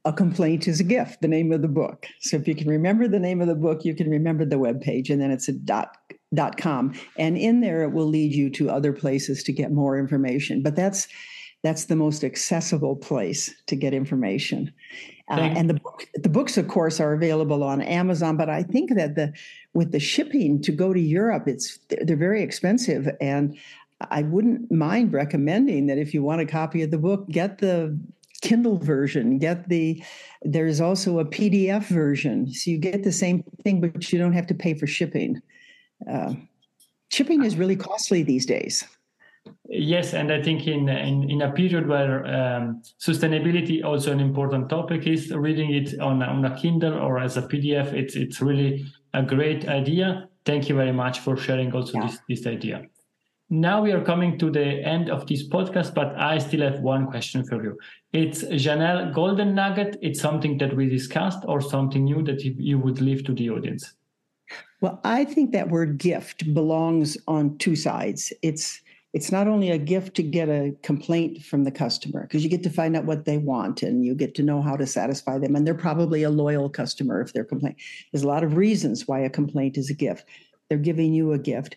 www.a 0.10 0.18
complaint 0.18 0.68
is 0.68 0.80
a 0.80 0.84
gift, 0.84 1.22
the 1.22 1.28
name 1.28 1.52
of 1.52 1.62
the 1.62 1.68
book. 1.68 2.08
So 2.20 2.38
if 2.38 2.48
you 2.48 2.56
can 2.56 2.68
remember 2.68 3.08
the 3.08 3.20
name 3.20 3.42
of 3.42 3.48
the 3.48 3.56
book, 3.56 3.86
you 3.86 3.96
can 3.96 4.10
remember 4.10 4.46
the 4.46 4.58
webpage, 4.58 5.10
and 5.10 5.22
then 5.22 5.32
it's 5.32 5.48
a 5.48 5.54
dot 5.54 5.98
dot 6.34 6.58
com. 6.58 6.94
And 7.18 7.38
in 7.38 7.62
there 7.62 7.84
it 7.84 7.92
will 7.92 8.06
lead 8.06 8.34
you 8.34 8.50
to 8.52 8.70
other 8.70 8.94
places 8.94 9.44
to 9.44 9.54
get 9.54 9.72
more 9.72 9.98
information. 9.98 10.62
But 10.62 10.76
that's 10.76 11.08
that's 11.64 11.86
the 11.86 11.96
most 11.96 12.24
accessible 12.24 12.96
place 12.96 13.54
to 13.68 13.76
get 13.76 13.94
information. 13.94 14.72
Uh, 15.30 15.42
and 15.42 15.70
the 15.70 15.76
book, 15.76 16.08
the 16.16 16.30
books 16.30 16.58
of 16.58 16.68
course 16.68 17.00
are 17.00 17.14
available 17.14 17.64
on 17.64 17.84
amazon 17.84 18.36
but 18.36 18.50
i 18.50 18.64
think 18.64 18.96
that 18.96 19.14
the 19.14 19.32
with 19.76 19.92
the 19.92 20.00
shipping 20.00 20.60
to 20.60 20.72
go 20.72 20.92
to 20.92 21.00
europe 21.00 21.48
it's 21.48 21.78
they're 22.02 22.18
very 22.18 22.42
expensive. 22.42 23.08
And 23.22 23.56
i 24.10 24.24
wouldn't 24.24 24.72
mind 24.72 25.14
recommending 25.14 25.86
that 25.86 26.00
if 26.00 26.16
you 26.16 26.24
want 26.24 26.42
a 26.42 26.48
copy 26.48 26.82
of 26.82 26.90
the 26.90 26.98
book 26.98 27.30
get 27.30 27.60
the 27.60 27.96
kindle 28.40 28.78
version 28.78 29.38
get 29.38 29.68
the 29.70 30.02
there's 30.44 30.80
also 30.80 31.20
a 31.20 31.26
pdf 31.26 31.84
version 31.88 32.52
so 32.52 32.72
you 32.72 32.78
get 32.78 33.04
the 33.04 33.12
same 33.12 33.44
thing 33.64 33.82
but 33.82 34.12
you 34.12 34.20
don't 34.20 34.34
have 34.34 34.48
to 34.48 34.54
pay 34.54 34.74
for 34.74 34.88
shipping 34.88 35.42
uh, 36.08 36.34
shipping 37.10 37.44
is 37.44 37.56
really 37.58 37.76
costly 37.76 38.24
these 38.24 38.46
days. 38.46 38.84
Yes, 39.68 40.14
and 40.14 40.32
I 40.32 40.42
think 40.42 40.68
in 40.68 40.90
in, 40.90 41.30
in 41.30 41.42
a 41.42 41.52
period 41.52 41.88
where 41.88 42.26
um, 42.26 42.82
sustainability 43.00 43.84
also 43.84 44.12
an 44.12 44.20
important 44.20 44.70
topic 44.70 45.08
is 45.08 45.32
reading 45.32 45.74
it 45.74 46.00
on 46.00 46.22
on 46.22 46.46
a 46.46 46.56
Kindle 46.56 46.94
or 46.94 47.20
as 47.20 47.38
a 47.38 47.42
PDF, 47.42 47.94
it's 47.94 48.16
it's 48.16 48.42
really 48.42 48.86
a 49.14 49.24
great 49.24 49.68
idea. 49.68 50.28
Thank 50.46 50.70
you 50.70 50.76
very 50.76 50.92
much 50.92 51.20
for 51.20 51.38
sharing 51.38 51.72
also 51.74 51.94
yeah. 51.94 52.08
this 52.08 52.20
this 52.28 52.48
idea. 52.48 52.86
Now 53.50 53.82
we 53.82 53.92
are 53.92 54.04
coming 54.04 54.38
to 54.40 54.52
the 54.52 54.86
end 54.86 55.10
of 55.10 55.26
this 55.26 55.48
podcast, 55.48 55.96
but 55.96 56.16
I 56.16 56.38
still 56.38 56.62
have 56.62 56.82
one 56.82 57.08
question 57.08 57.44
for 57.44 57.64
you. 57.64 57.78
It's 58.12 58.44
Janelle 58.44 59.14
Golden 59.14 59.54
Nugget. 59.54 59.98
It's 60.02 60.20
something 60.20 60.58
that 60.58 60.76
we 60.76 60.90
discussed 60.90 61.44
or 61.48 61.62
something 61.62 62.06
new 62.06 62.24
that 62.24 62.44
you 62.44 62.80
would 62.80 63.02
leave 63.02 63.24
to 63.26 63.34
the 63.34 63.52
audience. 63.52 63.94
Well, 64.82 65.00
I 65.04 65.26
think 65.26 65.52
that 65.52 65.70
word 65.70 66.00
gift 66.00 66.52
belongs 66.54 67.18
on 67.28 67.58
two 67.60 67.76
sides. 67.76 68.34
It's 68.42 68.82
it's 69.12 69.32
not 69.32 69.48
only 69.48 69.72
a 69.72 69.78
gift 69.78 70.16
to 70.16 70.24
get 70.24 70.50
a 70.50 70.76
complaint 70.84 71.44
from 71.44 71.64
the 71.64 71.72
customer 71.72 72.24
because 72.24 72.44
you 72.44 72.50
get 72.50 72.62
to 72.64 72.70
find 72.70 72.96
out 72.96 73.06
what 73.06 73.26
they 73.26 73.38
want 73.38 73.82
and 73.82 74.06
you 74.06 74.14
get 74.14 74.36
to 74.36 74.44
know 74.44 74.62
how 74.62 74.76
to 74.76 74.86
satisfy 74.86 75.38
them 75.40 75.56
and 75.56 75.66
they're 75.66 75.74
probably 75.74 76.22
a 76.22 76.30
loyal 76.30 76.70
customer 76.70 77.20
if 77.20 77.34
they're 77.34 77.44
complaint 77.44 77.76
there's 78.12 78.22
a 78.22 78.28
lot 78.28 78.44
of 78.44 78.56
reasons 78.56 79.08
why 79.08 79.18
a 79.18 79.30
complaint 79.30 79.78
is 79.78 79.90
a 79.90 79.96
gift 79.96 80.26
they're 80.70 80.78
giving 80.78 81.12
you 81.12 81.34
a 81.34 81.40
gift 81.40 81.76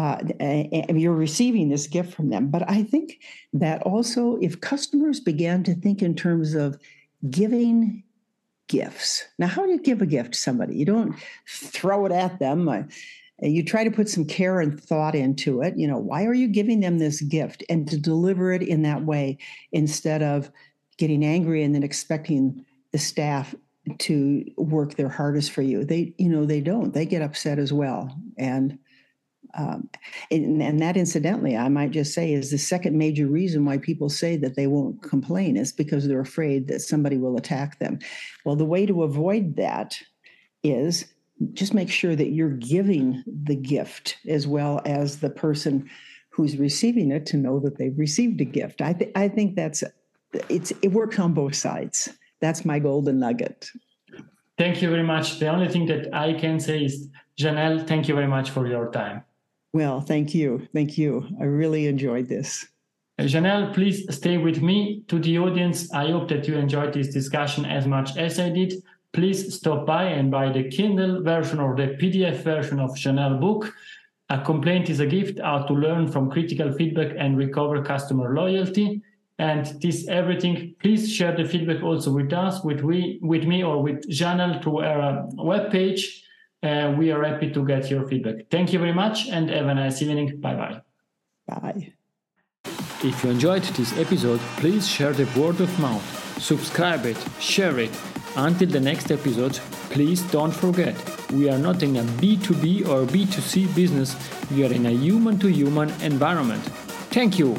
uh, 0.00 0.92
you're 0.94 1.12
receiving 1.12 1.68
this 1.68 1.86
gift 1.86 2.14
from 2.14 2.30
them 2.30 2.48
but 2.48 2.68
i 2.70 2.82
think 2.82 3.20
that 3.52 3.82
also 3.82 4.38
if 4.40 4.60
customers 4.60 5.20
began 5.20 5.62
to 5.62 5.74
think 5.74 6.02
in 6.02 6.14
terms 6.14 6.54
of 6.54 6.78
giving 7.28 8.02
gifts. 8.70 9.26
Now, 9.38 9.48
how 9.48 9.66
do 9.66 9.72
you 9.72 9.80
give 9.80 10.00
a 10.00 10.06
gift 10.06 10.32
to 10.32 10.38
somebody? 10.38 10.76
You 10.76 10.86
don't 10.86 11.16
throw 11.46 12.06
it 12.06 12.12
at 12.12 12.38
them. 12.38 12.68
Uh, 12.68 12.82
you 13.42 13.64
try 13.64 13.82
to 13.84 13.90
put 13.90 14.08
some 14.08 14.24
care 14.24 14.60
and 14.60 14.80
thought 14.80 15.14
into 15.14 15.60
it. 15.60 15.76
You 15.76 15.88
know, 15.88 15.98
why 15.98 16.24
are 16.24 16.34
you 16.34 16.46
giving 16.46 16.80
them 16.80 16.98
this 16.98 17.20
gift? 17.20 17.64
And 17.68 17.88
to 17.88 17.98
deliver 17.98 18.52
it 18.52 18.62
in 18.62 18.82
that 18.82 19.04
way 19.04 19.38
instead 19.72 20.22
of 20.22 20.50
getting 20.98 21.24
angry 21.24 21.64
and 21.64 21.74
then 21.74 21.82
expecting 21.82 22.64
the 22.92 22.98
staff 22.98 23.54
to 23.98 24.44
work 24.56 24.94
their 24.94 25.08
hardest 25.08 25.50
for 25.50 25.62
you. 25.62 25.84
They, 25.84 26.14
you 26.18 26.28
know, 26.28 26.44
they 26.44 26.60
don't. 26.60 26.94
They 26.94 27.06
get 27.06 27.22
upset 27.22 27.58
as 27.58 27.72
well. 27.72 28.16
And 28.38 28.78
um, 29.54 29.88
and, 30.30 30.62
and, 30.62 30.80
that, 30.80 30.96
incidentally, 30.96 31.56
I 31.56 31.68
might 31.68 31.90
just 31.90 32.14
say, 32.14 32.32
is 32.32 32.50
the 32.50 32.58
second 32.58 32.96
major 32.96 33.26
reason 33.26 33.64
why 33.64 33.78
people 33.78 34.08
say 34.08 34.36
that 34.36 34.56
they 34.56 34.66
won't 34.66 35.02
complain 35.02 35.56
is 35.56 35.72
because 35.72 36.06
they're 36.06 36.20
afraid 36.20 36.68
that 36.68 36.80
somebody 36.80 37.16
will 37.16 37.36
attack 37.36 37.78
them. 37.78 37.98
Well, 38.44 38.56
the 38.56 38.64
way 38.64 38.86
to 38.86 39.02
avoid 39.02 39.56
that 39.56 39.98
is 40.62 41.06
just 41.52 41.74
make 41.74 41.90
sure 41.90 42.14
that 42.14 42.30
you're 42.30 42.50
giving 42.50 43.24
the 43.26 43.56
gift 43.56 44.18
as 44.28 44.46
well 44.46 44.82
as 44.84 45.18
the 45.18 45.30
person 45.30 45.88
who's 46.30 46.56
receiving 46.56 47.10
it 47.10 47.26
to 47.26 47.36
know 47.36 47.58
that 47.60 47.78
they've 47.78 47.98
received 47.98 48.40
a 48.40 48.44
gift. 48.44 48.80
I, 48.80 48.92
th- 48.92 49.12
I 49.14 49.28
think 49.28 49.56
that's 49.56 49.82
it's 50.48 50.72
it 50.82 50.92
works 50.92 51.18
on 51.18 51.34
both 51.34 51.56
sides. 51.56 52.08
That's 52.40 52.64
my 52.64 52.78
golden 52.78 53.18
nugget. 53.18 53.70
Thank 54.56 54.82
you 54.82 54.90
very 54.90 55.02
much. 55.02 55.38
The 55.38 55.48
only 55.48 55.68
thing 55.68 55.86
that 55.86 56.14
I 56.14 56.34
can 56.34 56.60
say 56.60 56.84
is, 56.84 57.08
Janelle, 57.38 57.86
thank 57.86 58.08
you 58.08 58.14
very 58.14 58.26
much 58.26 58.50
for 58.50 58.66
your 58.66 58.90
time. 58.90 59.24
Well, 59.72 60.00
thank 60.00 60.34
you. 60.34 60.66
Thank 60.72 60.98
you. 60.98 61.28
I 61.40 61.44
really 61.44 61.86
enjoyed 61.86 62.28
this. 62.28 62.66
Uh, 63.18 63.24
Janelle, 63.24 63.72
please 63.72 64.12
stay 64.14 64.36
with 64.38 64.62
me. 64.62 65.02
To 65.08 65.18
the 65.18 65.38
audience, 65.38 65.92
I 65.92 66.10
hope 66.10 66.28
that 66.28 66.48
you 66.48 66.56
enjoyed 66.56 66.92
this 66.92 67.12
discussion 67.12 67.64
as 67.64 67.86
much 67.86 68.16
as 68.16 68.40
I 68.40 68.48
did. 68.48 68.74
Please 69.12 69.54
stop 69.54 69.86
by 69.86 70.04
and 70.04 70.30
buy 70.30 70.52
the 70.52 70.68
Kindle 70.70 71.22
version 71.22 71.60
or 71.60 71.76
the 71.76 71.96
PDF 72.00 72.42
version 72.42 72.80
of 72.80 72.90
Janelle 72.90 73.40
book. 73.40 73.72
A 74.28 74.40
complaint 74.40 74.88
is 74.88 75.00
a 75.00 75.06
gift, 75.06 75.40
how 75.40 75.64
to 75.64 75.74
learn 75.74 76.10
from 76.10 76.30
critical 76.30 76.72
feedback 76.72 77.14
and 77.18 77.36
recover 77.36 77.82
customer 77.82 78.34
loyalty. 78.34 79.02
And 79.38 79.66
this 79.80 80.06
everything, 80.08 80.74
please 80.80 81.12
share 81.12 81.36
the 81.36 81.44
feedback 81.44 81.82
also 81.82 82.12
with 82.12 82.32
us, 82.32 82.62
with 82.62 82.80
we, 82.80 83.18
with 83.22 83.44
me 83.44 83.64
or 83.64 83.82
with 83.82 84.08
Janelle 84.08 84.62
through 84.62 84.80
our 84.80 85.26
webpage 85.34 86.22
uh, 86.62 86.94
we 86.96 87.10
are 87.10 87.22
happy 87.24 87.50
to 87.50 87.64
get 87.66 87.90
your 87.90 88.06
feedback. 88.08 88.48
Thank 88.50 88.72
you 88.72 88.78
very 88.78 88.92
much 88.92 89.28
and 89.28 89.48
have 89.50 89.66
a 89.66 89.74
nice 89.74 90.02
evening. 90.02 90.40
Bye 90.40 90.54
bye. 90.54 90.80
Bye. 91.46 91.92
If 93.02 93.24
you 93.24 93.30
enjoyed 93.30 93.62
this 93.62 93.96
episode, 93.98 94.40
please 94.58 94.86
share 94.86 95.12
the 95.12 95.24
word 95.40 95.60
of 95.60 95.78
mouth, 95.80 96.04
subscribe 96.38 97.06
it, 97.06 97.16
share 97.40 97.78
it. 97.78 97.90
Until 98.36 98.68
the 98.68 98.78
next 98.78 99.10
episode, 99.10 99.54
please 99.88 100.22
don't 100.30 100.52
forget 100.52 100.94
we 101.32 101.48
are 101.48 101.58
not 101.58 101.82
in 101.82 101.96
a 101.96 102.02
B2B 102.02 102.88
or 102.88 103.06
B2C 103.06 103.74
business, 103.74 104.16
we 104.50 104.64
are 104.66 104.72
in 104.72 104.86
a 104.86 104.90
human 104.90 105.38
to 105.38 105.48
human 105.48 105.90
environment. 106.02 106.62
Thank 107.10 107.38
you. 107.38 107.56